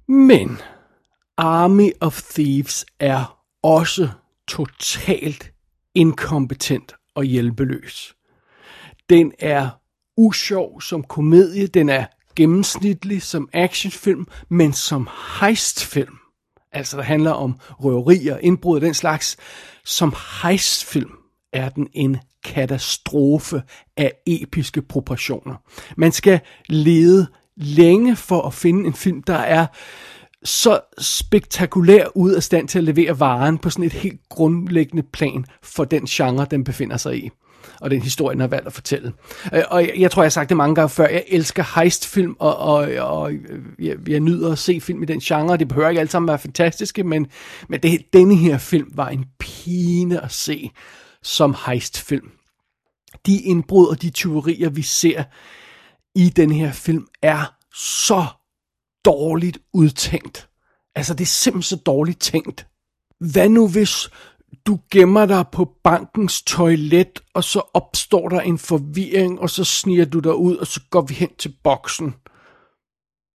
Men 0.09 0.59
Army 1.42 1.90
of 2.00 2.23
Thieves 2.23 2.87
er 2.99 3.38
også 3.62 4.09
totalt 4.49 5.52
inkompetent 5.94 6.94
og 7.14 7.25
hjælpeløs. 7.25 8.14
Den 9.11 9.32
er 9.38 9.68
usjov 10.16 10.80
som 10.80 11.02
komedie, 11.02 11.66
den 11.66 11.88
er 11.88 12.06
gennemsnitlig 12.37 13.23
som 13.23 13.49
actionfilm, 13.52 14.26
men 14.49 14.73
som 14.73 15.09
heistfilm, 15.40 16.14
altså 16.73 16.97
der 16.97 17.02
handler 17.02 17.30
om 17.30 17.61
røverier, 17.61 18.38
indbrud 18.38 18.76
og 18.76 18.82
den 18.82 18.94
slags, 18.94 19.37
som 19.85 20.14
heistfilm 20.42 21.12
er 21.52 21.68
den 21.68 21.88
en 21.92 22.16
katastrofe 22.44 23.62
af 23.97 24.12
episke 24.26 24.82
proportioner. 24.82 25.54
Man 25.97 26.12
skal 26.12 26.40
lede 26.68 27.26
længe 27.56 28.16
for 28.16 28.42
at 28.42 28.54
finde 28.54 28.87
en 28.87 28.94
film, 28.94 29.23
der 29.23 29.38
er 29.38 29.66
så 30.44 30.80
spektakulær 30.99 32.06
ud 32.14 32.32
af 32.32 32.42
stand 32.42 32.68
til 32.68 32.78
at 32.78 32.85
levere 32.85 33.20
varen 33.20 33.59
på 33.59 33.70
sådan 33.70 33.85
et 33.85 33.92
helt 33.92 34.20
grundlæggende 34.28 35.02
plan 35.12 35.44
for 35.62 35.85
den 35.85 36.06
genre, 36.06 36.47
den 36.50 36.64
befinder 36.64 36.97
sig 36.97 37.25
i 37.25 37.30
og 37.80 37.90
den 37.90 38.02
historie, 38.02 38.32
den 38.35 38.40
har 38.40 38.49
valgt 38.49 38.66
at 38.66 38.73
fortælle. 38.73 39.12
Øh, 39.54 39.62
og 39.70 39.82
jeg, 39.82 39.94
jeg 39.99 40.11
tror, 40.11 40.23
jeg 40.23 40.26
har 40.26 40.30
sagt 40.30 40.49
det 40.49 40.56
mange 40.56 40.75
gange 40.75 40.88
før, 40.88 41.09
jeg 41.09 41.25
elsker 41.28 41.80
heistfilm, 41.80 42.37
og, 42.38 42.56
og, 42.56 42.88
og 42.99 43.32
øh, 43.32 43.62
jeg, 43.78 43.97
jeg 44.09 44.20
nyder 44.20 44.52
at 44.52 44.59
se 44.59 44.80
film 44.80 45.02
i 45.02 45.06
den 45.06 45.20
genre. 45.20 45.56
Det 45.56 45.68
behøver 45.68 45.88
ikke 45.88 46.00
alle 46.00 46.11
sammen 46.11 46.28
være 46.28 46.38
fantastiske, 46.38 47.04
men, 47.04 47.26
men 47.68 47.80
det, 47.80 48.12
denne 48.12 48.37
her 48.37 48.59
film 48.59 48.90
var 48.94 49.09
en 49.09 49.25
pine 49.38 50.25
at 50.25 50.32
se 50.32 50.70
som 51.23 51.56
heistfilm. 51.66 52.30
De 53.26 53.40
indbrud 53.40 53.87
og 53.87 54.02
de 54.02 54.11
tyverier, 54.11 54.70
vi 54.70 54.82
ser 54.82 55.23
i 56.14 56.28
den 56.28 56.52
her 56.52 56.73
film, 56.73 57.06
er 57.23 57.54
så 57.75 58.26
dårligt 59.04 59.59
udtænkt. 59.73 60.49
Altså, 60.95 61.14
det 61.14 61.25
er 61.25 61.26
simpelthen 61.26 61.78
så 61.78 61.83
dårligt 61.87 62.21
tænkt. 62.21 62.66
Hvad 63.19 63.49
nu 63.49 63.69
hvis 63.69 64.09
du 64.66 64.78
gemmer 64.90 65.26
dig 65.26 65.45
på 65.52 65.73
bankens 65.85 66.42
toilet, 66.42 67.23
og 67.35 67.45
så 67.45 67.62
opstår 67.75 68.28
der 68.28 68.40
en 68.40 68.59
forvirring, 68.59 69.40
og 69.40 69.50
så 69.50 69.64
sniger 69.64 70.04
du 70.04 70.19
dig 70.19 70.35
ud, 70.35 70.57
og 70.57 70.66
så 70.66 70.80
går 70.90 71.02
vi 71.02 71.14
hen 71.14 71.28
til 71.38 71.54
boksen. 71.64 72.14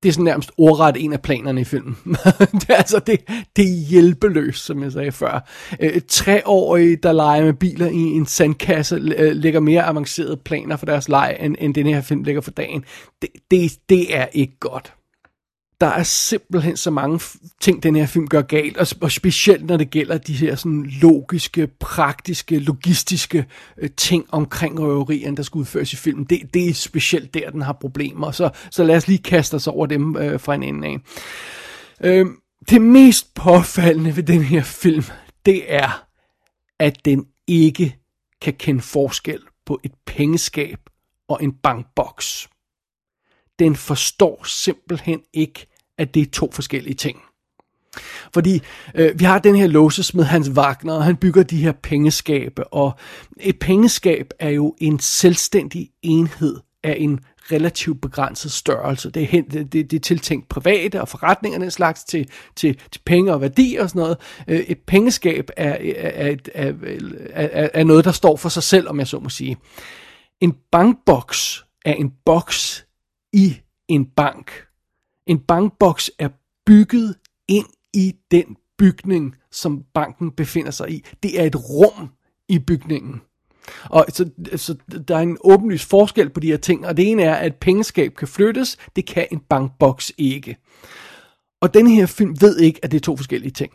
Det 0.03 0.09
er 0.09 0.13
sådan 0.13 0.25
nærmest 0.25 0.51
ordret 0.57 1.03
en 1.03 1.13
af 1.13 1.21
planerne 1.21 1.61
i 1.61 1.63
filmen. 1.63 1.95
det, 2.61 2.69
er 2.69 2.75
altså, 2.75 2.99
det, 2.99 3.19
det 3.55 3.65
er 3.65 3.87
hjælpeløst, 3.89 4.65
som 4.65 4.83
jeg 4.83 4.91
sagde 4.91 5.11
før. 5.11 5.49
Øh, 5.79 6.01
treårige, 6.07 6.95
der 6.95 7.11
leger 7.11 7.45
med 7.45 7.53
biler 7.53 7.87
i 7.87 7.97
en 7.97 8.25
sandkasse, 8.25 8.95
øh, 8.95 9.35
lægger 9.35 9.59
mere 9.59 9.83
avancerede 9.83 10.37
planer 10.37 10.77
for 10.77 10.85
deres 10.85 11.09
leg, 11.09 11.37
end, 11.39 11.55
end 11.59 11.75
den 11.75 11.87
her 11.87 12.01
film 12.01 12.23
lægger 12.23 12.41
for 12.41 12.51
dagen. 12.51 12.83
Det, 13.21 13.29
det, 13.51 13.71
det 13.89 14.15
er 14.15 14.27
ikke 14.33 14.59
godt 14.59 14.93
der 15.81 15.87
er 15.87 16.03
simpelthen 16.03 16.77
så 16.77 16.91
mange 16.91 17.19
ting, 17.61 17.83
den 17.83 17.95
her 17.95 18.05
film 18.05 18.27
gør 18.27 18.41
galt, 18.41 18.77
og, 18.77 18.87
og 19.01 19.11
specielt 19.11 19.65
når 19.65 19.77
det 19.77 19.89
gælder 19.89 20.17
de 20.17 20.33
her 20.33 20.55
sådan 20.55 20.85
logiske, 20.85 21.67
praktiske, 21.67 22.59
logistiske 22.59 23.45
øh, 23.77 23.89
ting 23.97 24.25
omkring 24.31 24.79
røverierne, 24.79 25.37
der 25.37 25.43
skal 25.43 25.59
udføres 25.59 25.93
i 25.93 25.95
filmen. 25.95 26.25
Det, 26.25 26.53
det 26.53 26.69
er 26.69 26.73
specielt 26.73 27.33
der, 27.33 27.49
den 27.49 27.61
har 27.61 27.73
problemer, 27.73 28.31
så, 28.31 28.49
så 28.71 28.83
lad 28.83 28.95
os 28.95 29.07
lige 29.07 29.23
kaste 29.23 29.55
os 29.55 29.67
over 29.67 29.85
dem 29.85 30.17
øh, 30.17 30.39
fra 30.39 30.55
en 30.55 30.63
ende 30.63 30.87
af. 30.87 30.97
Øh, 32.03 32.25
det 32.69 32.81
mest 32.81 33.33
påfaldende 33.33 34.15
ved 34.15 34.23
den 34.23 34.41
her 34.41 34.63
film, 34.63 35.03
det 35.45 35.73
er, 35.73 36.05
at 36.79 37.05
den 37.05 37.25
ikke 37.47 37.95
kan 38.41 38.53
kende 38.53 38.81
forskel 38.81 39.39
på 39.65 39.79
et 39.83 39.91
pengeskab 40.05 40.79
og 41.27 41.43
en 41.43 41.53
bankboks 41.63 42.47
den 43.59 43.75
forstår 43.75 44.43
simpelthen 44.47 45.21
ikke, 45.33 45.67
at 45.97 46.13
det 46.13 46.21
er 46.21 46.31
to 46.31 46.51
forskellige 46.51 46.95
ting. 46.95 47.19
Fordi 48.33 48.61
øh, 48.95 49.19
vi 49.19 49.25
har 49.25 49.39
den 49.39 49.55
her 49.55 49.67
låsesmed 49.67 50.23
Hans 50.23 50.49
Wagner, 50.49 50.93
og 50.93 51.03
han 51.03 51.15
bygger 51.15 51.43
de 51.43 51.57
her 51.57 51.71
pengeskabe, 51.71 52.67
og 52.67 52.93
et 53.39 53.59
pengeskab 53.59 54.29
er 54.39 54.49
jo 54.49 54.75
en 54.81 54.99
selvstændig 54.99 55.89
enhed 56.01 56.59
af 56.83 56.95
en 56.99 57.19
relativt 57.51 58.01
begrænset 58.01 58.51
størrelse. 58.51 59.09
Det 59.09 59.23
er, 59.23 59.27
hen, 59.27 59.49
det, 59.49 59.73
det, 59.73 59.91
det 59.91 59.97
er 59.97 60.01
tiltænkt 60.01 60.49
private 60.49 61.01
og 61.01 61.07
forretninger 61.07 61.59
den 61.59 61.71
slags 61.71 62.03
til, 62.03 62.29
til, 62.55 62.79
til 62.91 63.01
penge 63.05 63.33
og 63.33 63.41
værdi 63.41 63.77
og 63.79 63.89
sådan 63.89 63.99
noget. 63.99 64.17
Øh, 64.47 64.59
et 64.59 64.79
pengeskab 64.87 65.49
er, 65.57 65.77
er, 65.95 66.11
er, 66.29 66.35
er, 66.53 66.73
er, 67.33 67.69
er 67.73 67.83
noget, 67.83 68.05
der 68.05 68.11
står 68.11 68.35
for 68.35 68.49
sig 68.49 68.63
selv, 68.63 68.89
om 68.89 68.99
jeg 68.99 69.07
så 69.07 69.19
må 69.19 69.29
sige. 69.29 69.57
En 70.41 70.55
bankboks 70.71 71.65
er 71.85 71.93
en 71.93 72.11
boks 72.25 72.84
i 73.35 73.61
en 73.87 74.05
bank. 74.05 74.51
En 75.27 75.39
bankboks 75.39 76.11
er 76.19 76.29
bygget 76.65 77.15
ind 77.47 77.67
i 77.93 78.15
den 78.31 78.57
bygning, 78.77 79.35
som 79.51 79.83
banken 79.93 80.31
befinder 80.31 80.71
sig 80.71 80.91
i. 80.91 81.05
Det 81.23 81.39
er 81.39 81.43
et 81.43 81.55
rum 81.55 82.09
i 82.49 82.59
bygningen. 82.59 83.21
Og 83.83 84.05
så, 84.09 84.29
så 84.55 84.75
der 85.07 85.15
er 85.15 85.19
en 85.19 85.37
åbenlys 85.41 85.85
forskel 85.85 86.29
på 86.29 86.39
de 86.39 86.47
her 86.47 86.57
ting, 86.57 86.85
og 86.85 86.97
det 86.97 87.11
ene 87.11 87.23
er, 87.23 87.35
at 87.35 87.55
pengeskab 87.55 88.15
kan 88.15 88.27
flyttes, 88.27 88.77
det 88.95 89.05
kan 89.05 89.27
en 89.31 89.39
bankboks 89.39 90.11
ikke. 90.17 90.57
Og 91.61 91.73
den 91.73 91.87
her 91.87 92.05
film 92.05 92.41
ved 92.41 92.59
ikke, 92.59 92.79
at 92.83 92.91
det 92.91 92.97
er 92.97 93.01
to 93.01 93.17
forskellige 93.17 93.51
ting. 93.51 93.73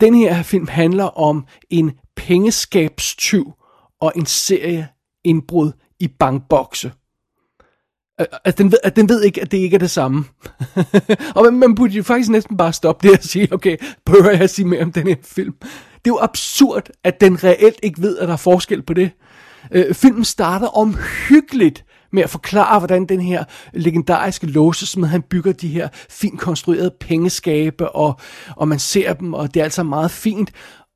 Den 0.00 0.14
her 0.14 0.42
film 0.42 0.68
handler 0.68 1.04
om 1.04 1.46
en 1.70 1.92
pengeskabstyv 2.16 3.52
og 4.00 4.12
en 4.16 4.26
serie 4.26 4.88
indbrud 5.24 5.72
i 6.00 6.08
bankbokse. 6.08 6.92
At 8.44 8.58
den, 8.58 8.72
ved, 8.72 8.78
at 8.84 8.96
den 8.96 9.08
ved 9.08 9.22
ikke, 9.22 9.40
at 9.40 9.52
det 9.52 9.58
ikke 9.58 9.74
er 9.74 9.78
det 9.78 9.90
samme. 9.90 10.24
og 11.36 11.44
man, 11.44 11.54
man 11.54 11.74
burde 11.74 11.92
jo 11.92 12.02
faktisk 12.02 12.30
næsten 12.30 12.56
bare 12.56 12.72
stoppe 12.72 13.08
det 13.08 13.18
og 13.18 13.24
sige, 13.24 13.52
okay, 13.52 13.76
prøver 14.06 14.30
jeg 14.30 14.40
at 14.40 14.50
sige 14.50 14.66
mere 14.66 14.82
om 14.82 14.92
den 14.92 15.06
her 15.06 15.16
film. 15.22 15.54
Det 16.04 16.10
er 16.10 16.14
jo 16.14 16.18
absurd, 16.22 16.88
at 17.04 17.20
den 17.20 17.44
reelt 17.44 17.78
ikke 17.82 18.02
ved, 18.02 18.18
at 18.18 18.28
der 18.28 18.34
er 18.34 18.38
forskel 18.38 18.82
på 18.82 18.94
det. 18.94 19.10
Øh, 19.70 19.94
filmen 19.94 20.24
starter 20.24 20.66
omhyggeligt 20.66 21.84
med 22.12 22.22
at 22.22 22.30
forklare, 22.30 22.78
hvordan 22.78 23.06
den 23.06 23.20
her 23.20 23.44
legendariske 23.72 24.46
låsesmed, 24.46 25.08
han 25.08 25.22
bygger 25.22 25.52
de 25.52 25.68
her 25.68 25.88
fint 26.10 26.40
konstruerede 26.40 26.94
pengeskabe, 27.00 27.88
og, 27.88 28.20
og 28.56 28.68
man 28.68 28.78
ser 28.78 29.12
dem, 29.12 29.34
og 29.34 29.54
det 29.54 29.60
er 29.60 29.64
altså 29.64 29.82
meget 29.82 30.10
fint. 30.10 30.52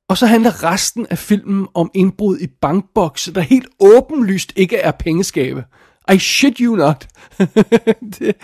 Og 0.09 0.19
så 0.19 0.27
handler 0.27 0.65
resten 0.65 1.07
af 1.11 1.19
filmen 1.19 1.67
om 1.75 1.91
indbrud 1.95 2.39
i 2.39 2.47
bankbokse, 2.61 3.35
der 3.35 3.41
helt 3.41 3.69
åbenlyst 3.81 4.53
ikke 4.57 4.77
er 4.77 4.91
pengeskabe. 4.91 5.65
I 6.13 6.19
shit 6.19 6.59
you 6.59 6.77
not. 6.77 7.09
det, 7.39 8.21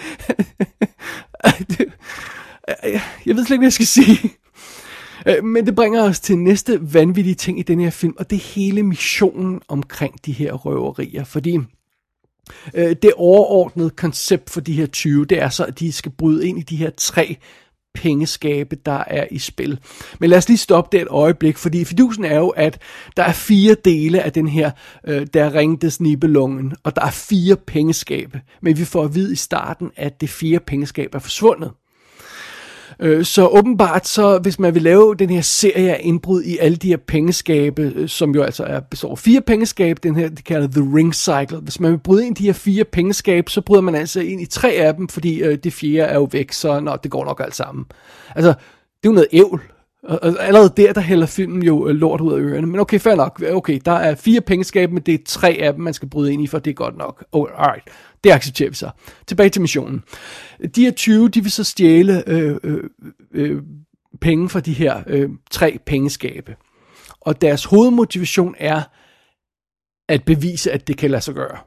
det, 1.69 1.93
jeg 3.27 3.37
ved 3.37 3.45
slet 3.45 3.51
ikke, 3.51 3.57
hvad 3.57 3.67
jeg 3.67 3.73
skal 3.73 3.87
sige. 3.87 4.33
Øh, 5.27 5.45
men 5.45 5.67
det 5.67 5.75
bringer 5.75 6.03
os 6.03 6.21
til 6.21 6.39
næste 6.39 6.95
vanvittige 6.95 7.35
ting 7.35 7.59
i 7.59 7.63
den 7.63 7.81
her 7.81 7.91
film, 7.91 8.15
og 8.19 8.31
det 8.31 8.37
er 8.37 8.55
hele 8.55 8.83
missionen 8.83 9.61
omkring 9.69 10.27
de 10.27 10.33
her 10.33 10.53
røverier. 10.53 11.25
Fordi 11.25 11.59
øh, 12.75 12.97
det 13.03 13.13
overordnede 13.17 13.91
koncept 13.91 14.51
for 14.51 14.61
de 14.61 14.73
her 14.73 14.87
20, 14.87 15.25
det 15.25 15.39
er 15.39 15.49
så, 15.49 15.65
at 15.65 15.79
de 15.79 15.93
skal 15.93 16.13
bryde 16.13 16.49
ind 16.49 16.59
i 16.59 16.63
de 16.63 16.77
her 16.77 16.91
tre 16.91 17.37
pengeskabe, 17.95 18.77
der 18.87 19.05
er 19.07 19.27
i 19.31 19.39
spil. 19.39 19.79
Men 20.19 20.31
lad 20.31 20.39
os 20.39 20.49
lige 20.49 20.59
stoppe 20.59 20.97
det 20.97 21.03
et 21.03 21.09
øjeblik, 21.11 21.57
fordi 21.57 21.85
fidusen 21.85 22.25
er 22.25 22.37
jo, 22.37 22.49
at 22.49 22.79
der 23.17 23.23
er 23.23 23.33
fire 23.33 23.77
dele 23.85 24.23
af 24.23 24.33
den 24.33 24.49
her, 24.49 24.71
øh, 25.07 25.27
der 25.35 25.55
ringtes 25.55 26.01
nibelungen, 26.01 26.75
og 26.83 26.97
der 26.97 27.03
er 27.03 27.11
fire 27.11 27.57
pengeskabe. 27.57 28.41
Men 28.63 28.79
vi 28.79 28.85
får 28.85 29.05
at 29.05 29.15
vide 29.15 29.33
i 29.33 29.37
starten, 29.37 29.91
at 29.97 30.21
det 30.21 30.31
fire 30.31 30.61
pengeskab 30.61 31.15
er 31.15 31.19
forsvundet. 31.19 31.71
Øh, 33.01 33.25
så 33.25 33.47
åbenbart, 33.47 34.09
så 34.09 34.39
hvis 34.39 34.59
man 34.59 34.75
vil 34.75 34.83
lave 34.83 35.15
den 35.15 35.31
her 35.31 35.41
serie 35.41 35.95
af 35.95 36.01
indbrud 36.03 36.43
i 36.43 36.59
alle 36.59 36.77
de 36.77 36.89
her 36.89 36.97
pengeskabe, 36.97 37.93
øh, 37.97 38.09
som 38.09 38.35
jo 38.35 38.43
altså 38.43 38.65
er, 38.65 38.81
består 38.81 39.11
af 39.11 39.19
fire 39.19 39.41
pengeskabe, 39.41 40.01
den 40.03 40.17
her, 40.17 40.29
det 40.29 40.45
kalder 40.45 40.69
The 40.69 40.97
Ring 40.97 41.15
Cycle. 41.15 41.59
Hvis 41.59 41.81
man 41.81 41.91
vil 41.91 41.99
bryde 41.99 42.27
ind 42.27 42.39
i 42.39 42.43
de 42.43 42.47
her 42.47 42.53
fire 42.53 42.85
pengeskabe, 42.85 43.51
så 43.51 43.61
bryder 43.61 43.83
man 43.83 43.95
altså 43.95 44.21
ind 44.21 44.41
i 44.41 44.47
tre 44.47 44.71
af 44.71 44.95
dem, 44.95 45.09
fordi 45.09 45.43
øh, 45.43 45.59
det 45.65 45.73
fjerde 45.73 46.13
er 46.13 46.15
jo 46.15 46.29
væk, 46.33 46.53
så 46.53 46.81
nå, 46.81 46.97
det 47.03 47.11
går 47.11 47.25
nok 47.25 47.41
alt 47.45 47.55
sammen. 47.55 47.85
Altså, 48.37 48.49
det 48.49 49.09
er 49.09 49.09
jo 49.09 49.13
noget 49.13 49.29
ævl. 49.33 49.61
Og 50.05 50.45
allerede 50.47 50.73
der, 50.77 50.93
der 50.93 51.01
hælder 51.01 51.27
filmen 51.27 51.63
jo 51.63 51.89
øh, 51.89 51.95
lort 51.95 52.21
ud 52.21 52.33
af 52.33 52.39
ørerne. 52.39 52.67
Men 52.67 52.81
okay, 52.81 52.99
fair 52.99 53.15
nok. 53.15 53.43
Okay, 53.53 53.81
der 53.85 53.93
er 53.93 54.15
fire 54.15 54.41
pengeskabe, 54.41 54.95
men 54.95 55.03
det 55.03 55.15
er 55.15 55.19
tre 55.27 55.59
af 55.61 55.73
dem, 55.73 55.83
man 55.83 55.95
skal 55.95 56.09
bryde 56.09 56.33
ind 56.33 56.43
i, 56.43 56.47
for 56.47 56.59
det 56.59 56.71
er 56.71 56.75
godt 56.75 56.99
nok. 56.99 57.25
Oh, 57.33 57.47
alright. 57.59 57.83
Det 58.25 58.31
accepterer 58.31 58.71
vi 58.71 58.77
så. 58.77 58.91
Tilbage 59.27 59.51
til 59.51 59.61
missionen. 59.63 60.05
De 60.75 60.85
her 60.85 60.91
20, 60.91 61.29
de 61.29 61.43
vil 61.43 61.53
så 61.53 61.65
stjæle 61.65 62.29
øh, 62.29 62.57
øh, 62.63 62.91
øh, 63.33 63.63
penge 64.21 64.49
fra 64.49 64.61
de 64.61 64.73
her 64.73 65.03
øh, 65.07 65.31
tre 65.51 65.79
pengeskabe. 65.87 66.57
Og 67.21 67.41
deres 67.41 67.65
hovedmotivation 67.65 68.55
er 68.59 68.83
at 70.09 70.25
bevise, 70.25 70.73
at 70.73 70.89
det 70.89 70.97
kan 70.97 71.11
lade 71.11 71.23
sig 71.23 71.35
gøre. 71.35 71.59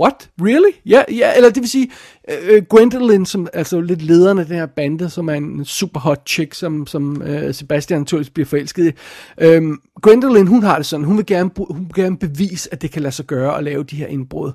What? 0.00 0.30
Really? 0.40 0.72
Ja, 0.86 1.02
ja 1.12 1.36
eller 1.36 1.50
det 1.50 1.60
vil 1.60 1.70
sige, 1.70 1.90
uh, 2.28 2.64
Gwendolyn, 2.68 3.24
som 3.24 3.48
altså 3.52 3.80
lidt 3.80 4.02
lederen 4.02 4.38
af 4.38 4.46
den 4.46 4.56
her 4.56 4.66
bande, 4.66 5.10
som 5.10 5.28
er 5.28 5.34
en 5.34 5.64
super 5.64 6.00
hot 6.00 6.22
chick, 6.28 6.54
som, 6.54 6.86
som 6.86 7.22
uh, 7.22 7.54
Sebastian 7.54 8.00
naturligvis 8.00 8.30
bliver 8.30 8.46
forelsket 8.46 8.94
i. 9.40 9.44
Um, 9.46 9.80
Gwendolyn, 10.02 10.46
hun 10.46 10.62
har 10.62 10.76
det 10.76 10.86
sådan, 10.86 11.04
hun 11.04 11.16
vil, 11.16 11.26
gerne, 11.26 11.50
hun 11.56 11.78
vil 11.78 11.94
gerne 11.94 12.18
bevise, 12.18 12.68
at 12.72 12.82
det 12.82 12.90
kan 12.90 13.02
lade 13.02 13.14
sig 13.14 13.24
gøre 13.24 13.58
at 13.58 13.64
lave 13.64 13.84
de 13.84 13.96
her 13.96 14.06
indbrud. 14.06 14.52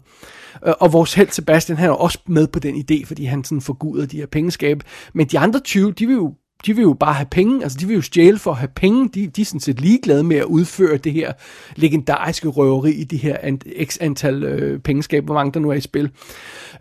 Uh, 0.67 0.73
og 0.79 0.93
vores 0.93 1.13
held 1.13 1.29
Sebastian, 1.29 1.77
han 1.77 1.89
er 1.89 1.93
også 1.93 2.19
med 2.27 2.47
på 2.47 2.59
den 2.59 2.75
idé, 2.75 3.05
fordi 3.05 3.25
han 3.25 3.43
sådan 3.43 3.61
forguder 3.61 4.05
de 4.05 4.17
her 4.17 4.25
pengeskab. 4.25 4.83
Men 5.13 5.27
de 5.27 5.39
andre 5.39 5.59
20, 5.59 5.91
de 5.91 6.07
vil 6.07 6.15
jo 6.15 6.33
de 6.65 6.75
vil 6.75 6.81
jo 6.81 6.93
bare 6.93 7.13
have 7.13 7.27
penge, 7.31 7.63
altså 7.63 7.77
de 7.79 7.87
vil 7.87 7.95
jo 7.95 8.01
stjæle 8.01 8.39
for 8.39 8.51
at 8.51 8.57
have 8.57 8.69
penge, 8.75 9.09
de, 9.09 9.27
de 9.27 9.41
er 9.41 9.45
sådan 9.45 9.59
set 9.59 9.81
ligeglade 9.81 10.23
med 10.23 10.37
at 10.37 10.45
udføre 10.45 10.97
det 10.97 11.13
her 11.13 11.33
legendariske 11.75 12.47
røveri 12.47 12.91
i 12.91 13.03
de 13.03 13.17
her 13.17 13.57
x 13.83 13.97
antal 14.01 14.43
øh, 14.43 14.79
pengeskab, 14.79 15.25
hvor 15.25 15.33
mange 15.33 15.51
der 15.51 15.59
nu 15.59 15.69
er 15.69 15.73
i 15.73 15.81
spil. 15.81 16.11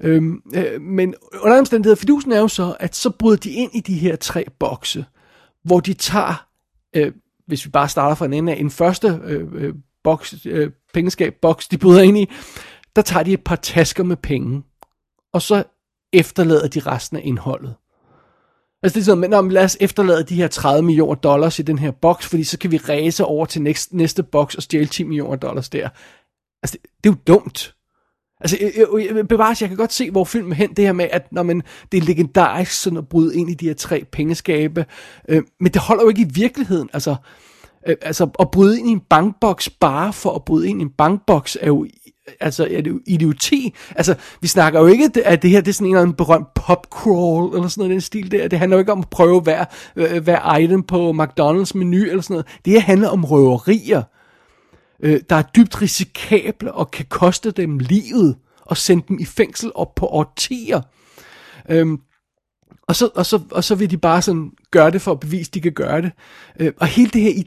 Øhm, 0.00 0.42
øh, 0.54 0.80
men 0.80 1.14
under 1.40 1.58
omstændigheder, 1.58 1.96
fidusen 1.96 2.32
er 2.32 2.40
jo 2.40 2.48
så, 2.48 2.76
at 2.80 2.96
så 2.96 3.10
bryder 3.10 3.36
de 3.36 3.50
ind 3.50 3.70
i 3.74 3.80
de 3.80 3.94
her 3.94 4.16
tre 4.16 4.44
bokse, 4.58 5.04
hvor 5.64 5.80
de 5.80 5.94
tager, 5.94 6.46
øh, 6.96 7.12
hvis 7.46 7.64
vi 7.64 7.70
bare 7.70 7.88
starter 7.88 8.14
fra 8.14 8.24
en 8.24 8.32
ende 8.32 8.52
af, 8.52 8.60
en 8.60 8.70
første 8.70 9.20
øh, 9.24 9.48
øh, 9.54 9.74
boks, 10.04 10.34
øh, 10.46 10.70
pengeskab 10.94 11.34
boks, 11.42 11.68
de 11.68 11.78
bryder 11.78 12.02
ind 12.02 12.18
i, 12.18 12.30
der 12.96 13.02
tager 13.02 13.22
de 13.22 13.32
et 13.32 13.44
par 13.44 13.56
tasker 13.56 14.04
med 14.04 14.16
penge, 14.16 14.62
og 15.32 15.42
så 15.42 15.64
efterlader 16.12 16.68
de 16.68 16.80
resten 16.80 17.16
af 17.16 17.20
indholdet. 17.24 17.74
Altså 18.82 18.94
det 18.94 19.00
er 19.00 19.04
sådan, 19.04 19.30
men 19.44 19.52
lad 19.52 19.64
os 19.64 19.76
efterlade 19.80 20.24
de 20.24 20.34
her 20.34 20.48
30 20.48 20.82
millioner 20.82 21.14
dollars 21.14 21.58
i 21.58 21.62
den 21.62 21.78
her 21.78 21.90
boks, 21.90 22.26
fordi 22.26 22.44
så 22.44 22.58
kan 22.58 22.70
vi 22.70 22.76
ræse 22.76 23.24
over 23.24 23.46
til 23.46 23.62
næste, 23.62 23.96
næste 23.96 24.22
boks 24.22 24.54
og 24.54 24.62
stjæle 24.62 24.86
10 24.86 25.04
millioner 25.04 25.36
dollars 25.36 25.68
der. 25.68 25.88
Altså 26.62 26.78
det, 26.82 26.90
det 27.04 27.10
er 27.10 27.14
jo 27.14 27.34
dumt. 27.34 27.74
Altså, 28.40 28.58
jeg, 28.60 28.86
jeg, 29.16 29.28
bevares, 29.28 29.60
jeg 29.60 29.68
kan 29.68 29.78
godt 29.78 29.92
se, 29.92 30.10
hvor 30.10 30.24
filmen 30.24 30.52
hen 30.52 30.74
det 30.74 30.84
her 30.84 30.92
med, 30.92 31.08
at 31.12 31.32
når 31.32 31.42
man, 31.42 31.62
det 31.92 31.98
er 31.98 32.06
legendarisk 32.06 32.72
sådan 32.72 32.96
at 32.96 33.08
bryde 33.08 33.36
ind 33.36 33.50
i 33.50 33.54
de 33.54 33.66
her 33.66 33.74
tre 33.74 34.04
pengeskabe, 34.12 34.86
øh, 35.28 35.42
men 35.60 35.72
det 35.72 35.82
holder 35.82 36.02
jo 36.02 36.08
ikke 36.08 36.22
i 36.22 36.30
virkeligheden. 36.34 36.90
Altså, 36.92 37.16
øh, 37.86 37.96
altså, 38.02 38.30
at 38.40 38.50
bryde 38.50 38.78
ind 38.78 38.88
i 38.88 38.92
en 38.92 39.00
bankboks 39.00 39.70
bare 39.70 40.12
for 40.12 40.34
at 40.34 40.44
bryde 40.44 40.68
ind 40.68 40.80
i 40.80 40.82
en 40.82 40.90
bankboks 40.90 41.58
er 41.60 41.66
jo 41.66 41.86
altså 42.40 42.68
er 42.70 42.80
det 42.80 43.00
idioti. 43.06 43.74
Altså, 43.96 44.14
vi 44.40 44.48
snakker 44.48 44.80
jo 44.80 44.86
ikke, 44.86 45.10
at 45.24 45.42
det 45.42 45.50
her 45.50 45.60
det 45.60 45.68
er 45.68 45.72
sådan 45.72 45.86
en 45.86 45.92
eller 45.92 46.02
anden 46.02 46.16
berømt 46.16 46.54
popcrawl, 46.54 47.54
eller 47.54 47.68
sådan 47.68 47.80
noget 47.80 47.90
den 47.90 48.00
stil 48.00 48.30
der. 48.30 48.48
Det 48.48 48.58
handler 48.58 48.76
jo 48.76 48.78
ikke 48.78 48.92
om 48.92 49.00
at 49.00 49.10
prøve 49.10 49.40
hver, 49.40 49.64
øh, 49.96 50.22
hver 50.22 50.56
item 50.56 50.82
på 50.82 51.10
McDonald's 51.10 51.78
menu, 51.78 51.96
eller 51.96 52.22
sådan 52.22 52.34
noget. 52.34 52.46
Det 52.64 52.72
her 52.72 52.80
handler 52.80 53.08
om 53.08 53.24
røverier, 53.24 54.02
øh, 55.02 55.20
der 55.30 55.36
er 55.36 55.42
dybt 55.42 55.82
risikable 55.82 56.72
og 56.72 56.90
kan 56.90 57.06
koste 57.08 57.50
dem 57.50 57.78
livet, 57.78 58.36
og 58.60 58.76
sende 58.76 59.04
dem 59.08 59.18
i 59.20 59.24
fængsel 59.24 59.72
op 59.74 59.94
på 59.94 60.06
årtier. 60.06 60.80
Øhm, 61.68 62.00
og 62.88 62.96
så, 62.96 63.10
og, 63.14 63.26
så, 63.26 63.40
og 63.50 63.64
så 63.64 63.74
vil 63.74 63.90
de 63.90 63.96
bare 63.96 64.22
sådan 64.22 64.50
gøre 64.70 64.90
det 64.90 65.02
for 65.02 65.12
at 65.12 65.20
bevise, 65.20 65.48
at 65.48 65.54
de 65.54 65.60
kan 65.60 65.72
gøre 65.72 66.02
det. 66.02 66.12
Øh, 66.60 66.72
og 66.76 66.86
hele 66.86 67.10
det 67.10 67.22
her 67.22 67.42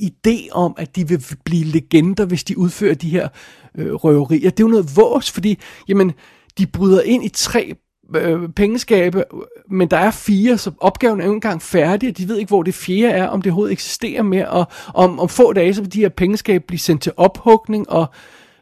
idé 0.00 0.48
om, 0.52 0.74
at 0.78 0.96
de 0.96 1.08
vil 1.08 1.24
blive 1.44 1.64
legender, 1.64 2.24
hvis 2.24 2.44
de 2.44 2.58
udfører 2.58 2.94
de 2.94 3.10
her 3.10 3.28
øh, 3.78 3.94
røverier, 3.94 4.50
det 4.50 4.60
er 4.60 4.64
jo 4.64 4.68
noget 4.68 4.96
vås, 4.96 5.30
fordi 5.30 5.58
jamen, 5.88 6.12
de 6.58 6.66
bryder 6.66 7.02
ind 7.02 7.24
i 7.24 7.28
tre 7.28 7.74
øh, 8.16 8.48
pengeskabe, 8.56 9.24
men 9.70 9.88
der 9.88 9.96
er 9.96 10.10
fire, 10.10 10.58
så 10.58 10.70
opgaven 10.80 11.20
er 11.20 11.26
jo 11.26 11.32
engang 11.32 11.62
færdig, 11.62 12.08
og 12.08 12.18
de 12.18 12.28
ved 12.28 12.36
ikke, 12.36 12.48
hvor 12.48 12.62
det 12.62 12.74
fjerde 12.74 13.12
er, 13.14 13.26
om 13.26 13.42
det 13.42 13.50
overhovedet 13.50 13.72
eksisterer 13.72 14.22
mere, 14.22 14.48
og 14.48 14.66
om, 14.94 15.20
om 15.20 15.28
få 15.28 15.52
dage, 15.52 15.74
så 15.74 15.82
vil 15.82 15.92
de 15.92 16.00
her 16.00 16.08
pengeskabe 16.08 16.64
blive 16.66 16.78
sendt 16.78 17.02
til 17.02 17.12
ophugning, 17.16 17.90
og 17.90 18.06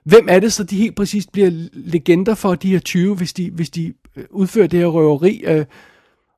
hvem 0.05 0.27
er 0.29 0.41
det 0.41 0.53
så, 0.53 0.65
de 0.65 0.77
helt 0.77 0.97
præcis 0.97 1.27
bliver 1.33 1.51
legender 1.73 2.35
for, 2.35 2.55
de 2.55 2.71
her 2.71 2.79
20, 2.79 3.17
hvis 3.17 3.33
de, 3.33 3.51
hvis 3.51 3.71
de 3.71 3.93
øh, 4.17 4.25
udfører 4.31 4.67
det 4.67 4.79
her 4.79 4.87
røveri? 4.87 5.43
Øh, 5.47 5.65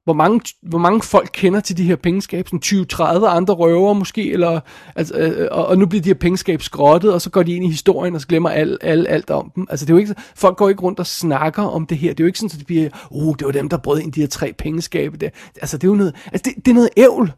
hvor 0.05 0.13
mange, 0.13 0.41
hvor 0.63 0.79
mange 0.79 1.03
folk 1.03 1.31
kender 1.33 1.61
til 1.61 1.77
de 1.77 1.85
her 1.85 1.97
pengeskab, 1.97 2.49
sådan 2.49 2.87
20-30 3.23 3.27
andre 3.27 3.55
røver 3.55 3.93
måske, 3.93 4.33
eller, 4.33 4.61
altså, 4.97 5.15
øh, 5.15 5.41
øh, 5.41 5.49
og, 5.51 5.67
og 5.67 5.79
nu 5.79 5.87
bliver 5.87 6.03
de 6.03 6.09
her 6.09 6.15
pengeskab 6.15 6.63
skrottet, 6.63 7.13
og 7.13 7.21
så 7.21 7.31
går 7.31 7.43
de 7.43 7.53
ind 7.53 7.65
i 7.65 7.69
historien, 7.69 8.15
og 8.15 8.21
så 8.21 8.27
glemmer 8.27 8.51
alt, 8.51 8.79
alt, 8.81 9.09
alt 9.09 9.31
om 9.31 9.53
dem. 9.55 9.67
Altså 9.71 9.87
det 9.87 9.91
er 9.93 9.95
jo 9.95 9.99
ikke, 9.99 10.15
folk 10.37 10.57
går 10.57 10.69
ikke 10.69 10.83
rundt 10.83 10.99
og 10.99 11.07
snakker 11.07 11.63
om 11.63 11.87
det 11.87 11.99
her. 11.99 12.11
Det 12.11 12.21
er 12.21 12.25
jo 12.25 12.27
ikke 12.27 12.39
sådan, 12.39 12.51
at 12.55 12.59
det 12.59 12.67
bliver, 12.67 12.89
oh, 13.11 13.35
det 13.39 13.47
var 13.47 13.53
dem, 13.53 13.69
der 13.69 13.77
brød 13.77 14.01
ind 14.01 14.09
i 14.09 14.11
de 14.11 14.21
her 14.21 14.29
tre 14.29 14.53
pengeskabe 14.59 15.17
der. 15.17 15.29
Altså 15.61 15.79
det 15.79 15.85
er 15.85 15.89
jo 15.89 15.95
noget, 15.95 16.15
altså 16.33 16.43
det, 16.45 16.65
det 16.65 16.71
er 16.71 16.75
noget 16.75 16.91
ævl. 16.97 17.33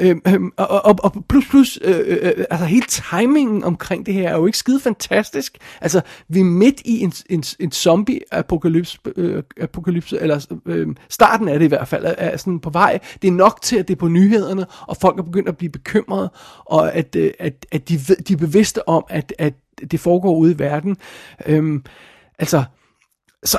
Øhm, 0.00 0.22
øhm, 0.28 0.52
og, 0.56 0.84
og, 0.84 0.96
og 1.02 1.24
plus 1.28 1.48
plus, 1.48 1.78
øh, 1.82 2.00
øh, 2.06 2.18
øh, 2.22 2.44
altså 2.50 2.66
hele 2.66 2.86
timingen 2.88 3.64
omkring 3.64 4.06
det 4.06 4.14
her 4.14 4.28
er 4.28 4.36
jo 4.36 4.46
ikke 4.46 4.58
skide 4.58 4.80
fantastisk. 4.80 5.58
Altså, 5.80 6.00
vi 6.28 6.40
er 6.40 6.44
midt 6.44 6.80
i 6.84 7.00
en, 7.00 7.12
en, 7.30 7.44
en 7.60 7.72
zombie-apokalypse, 7.72 8.98
øh, 9.16 9.42
apokalypse, 9.60 10.18
eller 10.20 10.46
øh, 10.66 10.88
starten 11.08 11.48
er 11.48 11.58
det 11.58 11.64
i 11.64 11.68
hvert 11.68 11.88
fald, 11.88 12.04
er, 12.04 12.14
er 12.16 12.36
sådan 12.36 12.60
på 12.60 12.70
vej. 12.70 12.98
Det 13.22 13.28
er 13.28 13.32
nok 13.32 13.62
til, 13.62 13.76
at 13.76 13.88
det 13.88 13.94
er 13.94 13.98
på 13.98 14.08
nyhederne, 14.08 14.66
og 14.88 14.96
folk 14.96 15.18
er 15.18 15.22
begyndt 15.22 15.48
at 15.48 15.56
blive 15.56 15.72
bekymrede, 15.72 16.32
og 16.64 16.94
at, 16.94 17.16
øh, 17.16 17.30
at, 17.38 17.66
at 17.72 17.88
de, 17.88 17.94
ved, 17.94 18.16
de 18.16 18.32
er 18.32 18.36
bevidste 18.36 18.88
om, 18.88 19.04
at, 19.08 19.32
at 19.38 19.54
det 19.90 20.00
foregår 20.00 20.36
ude 20.36 20.52
i 20.52 20.58
verden. 20.58 20.96
Øhm, 21.46 21.84
altså, 22.38 22.64
så 23.44 23.58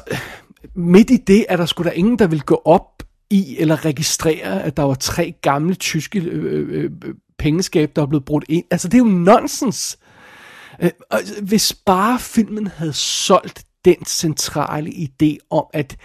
midt 0.75 1.09
i 1.09 1.17
det 1.17 1.45
er 1.49 1.57
der 1.57 1.65
sgu 1.65 1.83
da 1.83 1.89
ingen, 1.89 2.19
der 2.19 2.27
vil 2.27 2.41
gå 2.41 2.61
op 2.65 3.03
i 3.31 3.55
eller 3.59 3.85
registrere, 3.85 4.63
at 4.63 4.77
der 4.77 4.83
var 4.83 4.93
tre 4.93 5.33
gamle 5.41 5.75
tyske 5.75 6.19
øh, 6.19 6.69
øh, 6.69 6.91
øh, 7.03 7.15
pengeskab, 7.37 7.95
der 7.95 8.01
var 8.01 8.07
blevet 8.07 8.25
brudt 8.25 8.45
ind. 8.49 8.65
Altså, 8.71 8.87
det 8.87 8.93
er 8.93 9.05
jo 9.05 9.11
nonsens. 9.11 9.99
Øh, 10.81 10.91
hvis 11.41 11.73
bare 11.85 12.19
filmen 12.19 12.67
havde 12.67 12.93
solgt 12.93 13.65
den 13.85 14.05
centrale 14.05 14.89
idé 14.89 15.37
om, 15.49 15.65
at 15.73 15.97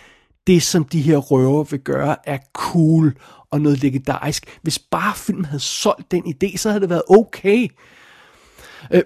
det, 0.46 0.62
som 0.62 0.84
de 0.84 1.00
her 1.00 1.16
røver 1.16 1.64
vil 1.64 1.80
gøre, 1.80 2.16
er 2.24 2.38
cool 2.52 3.16
og 3.50 3.60
noget 3.60 3.82
legendarisk. 3.82 4.58
Hvis 4.62 4.78
bare 4.78 5.14
filmen 5.16 5.44
havde 5.44 5.60
solgt 5.60 6.10
den 6.10 6.24
idé, 6.24 6.56
så 6.56 6.68
havde 6.68 6.80
det 6.80 6.90
været 6.90 7.02
okay. 7.08 7.68
Øh, 8.92 9.02